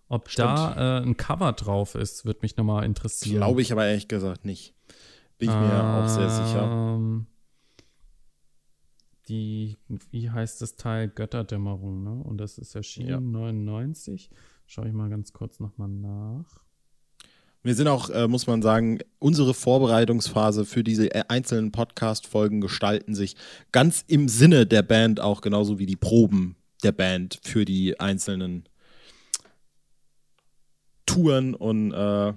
Ob 0.10 0.30
Stimmt. 0.30 0.48
da 0.48 1.00
äh, 1.00 1.04
ein 1.04 1.16
Cover 1.18 1.54
drauf 1.54 1.96
ist, 1.96 2.26
würde 2.26 2.40
mich 2.42 2.58
nochmal 2.58 2.86
interessieren. 2.86 3.38
Glaube 3.38 3.62
ich 3.62 3.72
aber 3.72 3.86
ehrlich 3.86 4.08
gesagt 4.08 4.46
nicht. 4.46 4.74
Bin 5.44 5.50
ich 5.52 5.56
mir 5.56 5.84
auch 5.84 6.08
sehr 6.08 6.30
sicher. 6.30 6.64
Ähm, 6.96 7.26
Die, 9.28 9.78
wie 10.12 10.30
heißt 10.30 10.62
das 10.62 10.76
Teil? 10.76 11.08
Götterdämmerung, 11.10 12.04
ne? 12.04 12.24
Und 12.24 12.38
das 12.40 12.58
ist 12.58 12.76
erschienen 12.76 13.10
Ja. 13.10 13.20
99. 13.20 14.30
Schau 14.66 14.84
ich 14.84 14.94
mal 14.94 15.10
ganz 15.10 15.34
kurz 15.34 15.60
nochmal 15.60 15.88
nach. 15.90 16.46
Wir 17.62 17.76
sind 17.76 17.88
auch, 17.88 18.10
äh, 18.10 18.28
muss 18.28 18.48
man 18.48 18.62
sagen, 18.62 19.00
unsere 19.20 19.54
Vorbereitungsphase 19.54 20.66
für 20.66 20.84
diese 20.84 21.14
äh, 21.16 21.24
einzelnen 21.30 21.72
Podcast-Folgen 21.72 22.60
gestalten 22.60 23.16
sich 23.16 23.38
ganz 23.72 24.04
im 24.08 24.28
Sinne 24.28 24.66
der 24.66 24.82
Band 24.82 25.22
auch 25.22 25.40
genauso 25.40 25.80
wie 25.80 25.86
die 25.86 25.96
Proben 25.96 26.58
der 26.84 26.92
Band 26.92 27.40
für 27.44 27.64
die 27.64 28.00
einzelnen 28.02 28.68
Touren 31.06 31.54
und, 31.56 31.94
äh, 31.94 32.34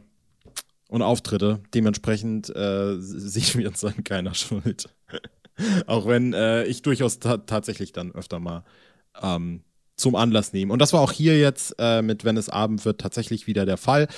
und 0.89 1.03
Auftritte. 1.03 1.61
Dementsprechend 1.75 2.55
äh, 2.55 2.97
sehen 2.99 3.61
wir 3.61 3.69
uns 3.69 3.81
dann 3.81 4.05
keiner 4.05 4.35
Schuld. 4.35 4.89
auch 5.87 6.07
wenn 6.07 6.33
äh, 6.33 6.65
ich 6.65 6.83
durchaus 6.83 7.19
ta 7.19 7.39
tatsächlich 7.39 7.93
dann 7.93 8.13
öfter 8.13 8.39
mal 8.39 8.65
ähm, 9.23 9.63
zum 9.97 10.15
Anlass 10.15 10.53
nehme. 10.53 10.73
Und 10.73 10.81
das 10.81 10.93
war 10.93 11.01
auch 11.01 11.13
hier 11.13 11.39
jetzt 11.39 11.75
äh, 11.79 12.03
mit 12.03 12.25
Wenn 12.25 12.37
es 12.37 12.49
Abend 12.49 12.85
wird 12.85 13.01
tatsächlich 13.01 13.47
wieder 13.47 13.65
der 13.65 13.79
Fall. 13.79 14.09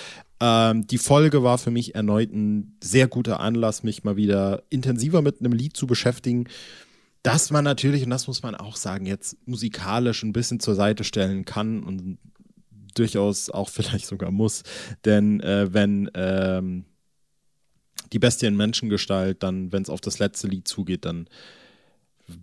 Ähm, 0.40 0.87
die 0.87 0.98
Folge 0.98 1.42
war 1.42 1.59
für 1.59 1.70
mich 1.70 1.94
erneut 1.94 2.33
ein 2.33 2.76
sehr 2.83 3.07
guter 3.07 3.40
Anlass, 3.40 3.83
mich 3.83 4.04
mal 4.04 4.16
wieder 4.16 4.62
intensiver 4.70 5.22
mit 5.22 5.40
einem 5.40 5.52
Lied 5.52 5.76
zu 5.76 5.87
beschäftigen, 5.87 6.48
das 7.22 7.50
man 7.50 7.64
natürlich, 7.64 8.04
und 8.04 8.11
das 8.11 8.26
muss 8.26 8.42
man 8.42 8.54
auch 8.54 8.76
sagen, 8.76 9.07
jetzt 9.07 9.37
musikalisch 9.46 10.22
ein 10.22 10.33
bisschen 10.33 10.61
zur 10.61 10.74
Seite 10.74 11.04
stellen 11.04 11.44
kann 11.44 11.83
und 11.83 12.18
durchaus 12.98 13.50
auch 13.50 13.68
vielleicht 13.70 14.06
sogar 14.06 14.30
muss. 14.30 14.62
Denn 15.04 15.40
äh, 15.40 15.72
wenn 15.72 16.11
ähm, 16.14 16.84
die 18.12 18.18
Bestie 18.18 18.46
in 18.46 18.56
Menschengestalt, 18.56 19.42
dann, 19.42 19.72
wenn 19.72 19.82
es 19.82 19.90
auf 19.90 20.00
das 20.00 20.18
letzte 20.18 20.46
Lied 20.48 20.66
zugeht, 20.66 21.04
dann 21.04 21.28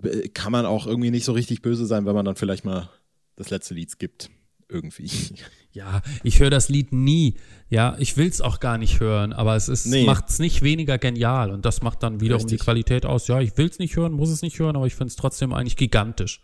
äh, 0.04 0.28
kann 0.30 0.52
man 0.52 0.66
auch 0.66 0.88
irgendwie 0.88 1.12
nicht 1.12 1.26
so 1.26 1.34
richtig 1.34 1.62
böse 1.62 1.86
sein, 1.86 2.06
wenn 2.06 2.16
man 2.16 2.26
dann 2.26 2.36
vielleicht 2.36 2.66
mal 2.66 2.90
das 3.36 3.50
letzte 3.50 3.74
Lied 3.74 3.90
skippt. 3.92 4.30
Irgendwie. 4.70 5.10
Ja, 5.76 6.02
ich 6.24 6.40
höre 6.40 6.50
das 6.50 6.70
Lied 6.70 6.94
nie. 6.94 7.34
Ja, 7.68 7.98
ich 8.00 8.16
will 8.16 8.30
es 8.30 8.40
auch 8.40 8.62
gar 8.62 8.78
nicht 8.78 9.02
hören, 9.02 9.34
aber 9.34 9.58
es 9.58 9.68
ist, 9.68 9.86
Nee. 9.88 10.06
macht 10.06 10.30
es 10.30 10.40
nicht 10.40 10.62
weniger 10.62 10.98
genial 10.98 11.52
und 11.52 11.66
das 11.66 11.82
macht 11.82 12.02
dann 12.02 12.22
wiederum 12.22 12.44
Richtig. 12.44 12.60
die 12.60 12.64
Qualität 12.64 13.06
aus. 13.06 13.28
Ja, 13.28 13.42
ich 13.42 13.58
will 13.58 13.68
es 13.68 13.78
nicht 13.78 13.98
hören, 13.98 14.14
muss 14.14 14.30
es 14.30 14.42
nicht 14.42 14.58
hören, 14.58 14.78
aber 14.78 14.88
ich 14.88 14.96
finde 14.96 15.10
es 15.10 15.18
trotzdem 15.18 15.52
eigentlich 15.52 15.76
gigantisch. 15.76 16.40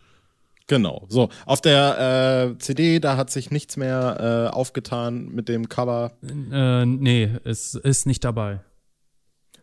Genau. 0.66 1.06
So, 1.08 1.28
auf 1.46 1.60
der 1.60 2.54
äh, 2.54 2.58
CD, 2.58 3.00
da 3.00 3.16
hat 3.16 3.30
sich 3.30 3.50
nichts 3.50 3.76
mehr 3.76 4.48
äh, 4.50 4.54
aufgetan 4.54 5.28
mit 5.28 5.48
dem 5.48 5.68
Cover. 5.68 6.12
Äh, 6.22 6.86
nee, 6.86 7.30
es 7.44 7.74
ist 7.74 8.06
nicht 8.06 8.24
dabei. 8.24 8.60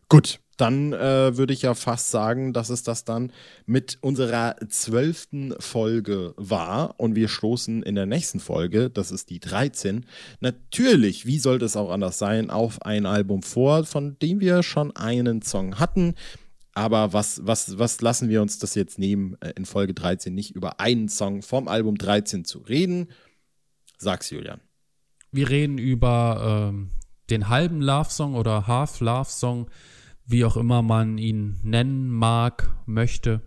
Gut, 0.10 0.40
dann 0.60 0.92
äh, 0.92 1.38
würde 1.38 1.54
ich 1.54 1.62
ja 1.62 1.74
fast 1.74 2.12
sagen, 2.12 2.52
dass 2.52 2.70
es 2.70 2.84
das 2.84 3.06
dann 3.06 3.32
mit 3.66 3.98
unserer 4.02 4.56
zwölften 4.68 5.54
Folge 5.60 6.34
war. 6.36 7.00
Und 7.00 7.16
wir 7.16 7.30
stoßen 7.30 7.82
in 7.84 7.96
der 7.96 8.06
nächsten 8.06 8.40
Folge, 8.40 8.90
das 8.90 9.12
ist 9.12 9.30
die 9.30 9.40
13, 9.40 10.06
natürlich, 10.42 11.26
wie 11.26 11.40
sollte 11.40 11.66
es 11.66 11.78
auch 11.78 11.92
anders 11.92 12.18
sein, 12.18 12.50
auf 12.50 12.82
ein 12.82 13.06
Album 13.06 13.42
vor, 13.42 13.86
von 13.86 14.18
dem 14.20 14.42
wir 14.42 14.64
schon 14.64 14.96
einen 14.96 15.42
Song 15.42 15.80
hatten. 15.80 16.16
Aber 16.80 17.12
was, 17.12 17.46
was, 17.46 17.78
was 17.78 18.00
lassen 18.00 18.30
wir 18.30 18.42
uns 18.42 18.58
das 18.58 18.74
jetzt 18.74 19.00
nehmen, 19.00 19.36
äh, 19.42 19.52
in 19.58 19.66
Folge 19.66 19.94
13 19.94 20.34
nicht 20.34 20.56
über 20.56 20.80
einen 20.80 21.10
Song 21.10 21.42
vom 21.42 21.68
Album 21.68 21.98
13 21.98 22.46
zu 22.46 22.60
reden? 22.60 23.10
Sag's, 23.98 24.30
Julian. 24.30 24.62
Wir 25.30 25.50
reden 25.50 25.78
über 25.78 26.70
ähm, 26.70 26.92
den 27.30 27.50
halben 27.50 27.82
Love-Song 27.82 28.34
oder 28.34 28.66
Half-Love-Song, 28.66 29.70
wie 30.26 30.46
auch 30.46 30.56
immer 30.56 30.82
man 30.82 31.18
ihn 31.18 31.60
nennen 31.64 32.10
mag, 32.10 32.74
möchte. 32.86 33.42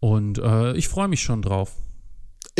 Und 0.00 0.36
äh, 0.36 0.76
ich 0.76 0.86
freue 0.86 1.08
mich 1.08 1.22
schon 1.22 1.40
drauf. 1.40 1.76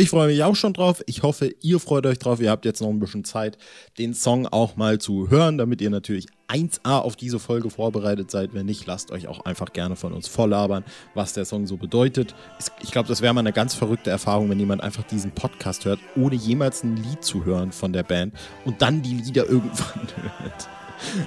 Ich 0.01 0.09
freue 0.09 0.29
mich 0.29 0.43
auch 0.43 0.55
schon 0.55 0.73
drauf. 0.73 1.03
Ich 1.05 1.21
hoffe, 1.21 1.53
ihr 1.61 1.79
freut 1.79 2.07
euch 2.07 2.17
drauf. 2.17 2.41
Ihr 2.41 2.49
habt 2.49 2.65
jetzt 2.65 2.81
noch 2.81 2.89
ein 2.89 2.99
bisschen 2.99 3.23
Zeit, 3.23 3.59
den 3.99 4.15
Song 4.15 4.47
auch 4.47 4.75
mal 4.75 4.97
zu 4.97 5.29
hören, 5.29 5.59
damit 5.59 5.79
ihr 5.79 5.91
natürlich 5.91 6.25
1A 6.47 6.97
auf 6.97 7.15
diese 7.15 7.37
Folge 7.37 7.69
vorbereitet 7.69 8.31
seid. 8.31 8.55
Wenn 8.55 8.65
nicht, 8.65 8.87
lasst 8.87 9.11
euch 9.11 9.27
auch 9.27 9.45
einfach 9.45 9.73
gerne 9.73 9.95
von 9.95 10.11
uns 10.13 10.27
volllabern, 10.27 10.83
was 11.13 11.33
der 11.33 11.45
Song 11.45 11.67
so 11.67 11.77
bedeutet. 11.77 12.33
Ich 12.81 12.89
glaube, 12.89 13.09
das 13.09 13.21
wäre 13.21 13.31
mal 13.35 13.41
eine 13.41 13.53
ganz 13.53 13.75
verrückte 13.75 14.09
Erfahrung, 14.09 14.49
wenn 14.49 14.57
jemand 14.57 14.81
einfach 14.81 15.03
diesen 15.03 15.33
Podcast 15.33 15.85
hört, 15.85 15.99
ohne 16.15 16.33
jemals 16.33 16.81
ein 16.81 16.97
Lied 16.97 17.23
zu 17.23 17.45
hören 17.45 17.71
von 17.71 17.93
der 17.93 18.01
Band 18.01 18.33
und 18.65 18.81
dann 18.81 19.03
die 19.03 19.13
Lieder 19.13 19.45
irgendwann 19.49 20.07
hört. 20.15 20.67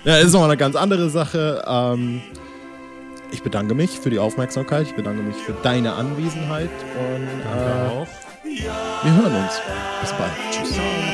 Ja, 0.05 0.17
ist 0.17 0.33
noch 0.33 0.43
eine 0.43 0.57
ganz 0.57 0.75
andere 0.75 1.11
Sache. 1.11 1.63
Ähm, 1.65 2.23
ich 3.31 3.45
bedanke 3.45 3.77
mich 3.77 3.91
für 4.01 4.11
die 4.11 4.19
Aufmerksamkeit. 4.19 4.89
Ich 4.89 4.97
bedanke 4.97 5.23
mich 5.23 5.37
für 5.37 5.55
deine 5.63 5.93
Anwesenheit 5.93 6.71
und 6.99 7.57
äh, 7.57 8.01
auch. 8.01 8.24
Wir 8.63 9.15
hören 9.15 9.35
uns. 9.35 9.61
Bis 10.01 10.13
bald. 10.13 10.33
Tschüss. 10.51 11.14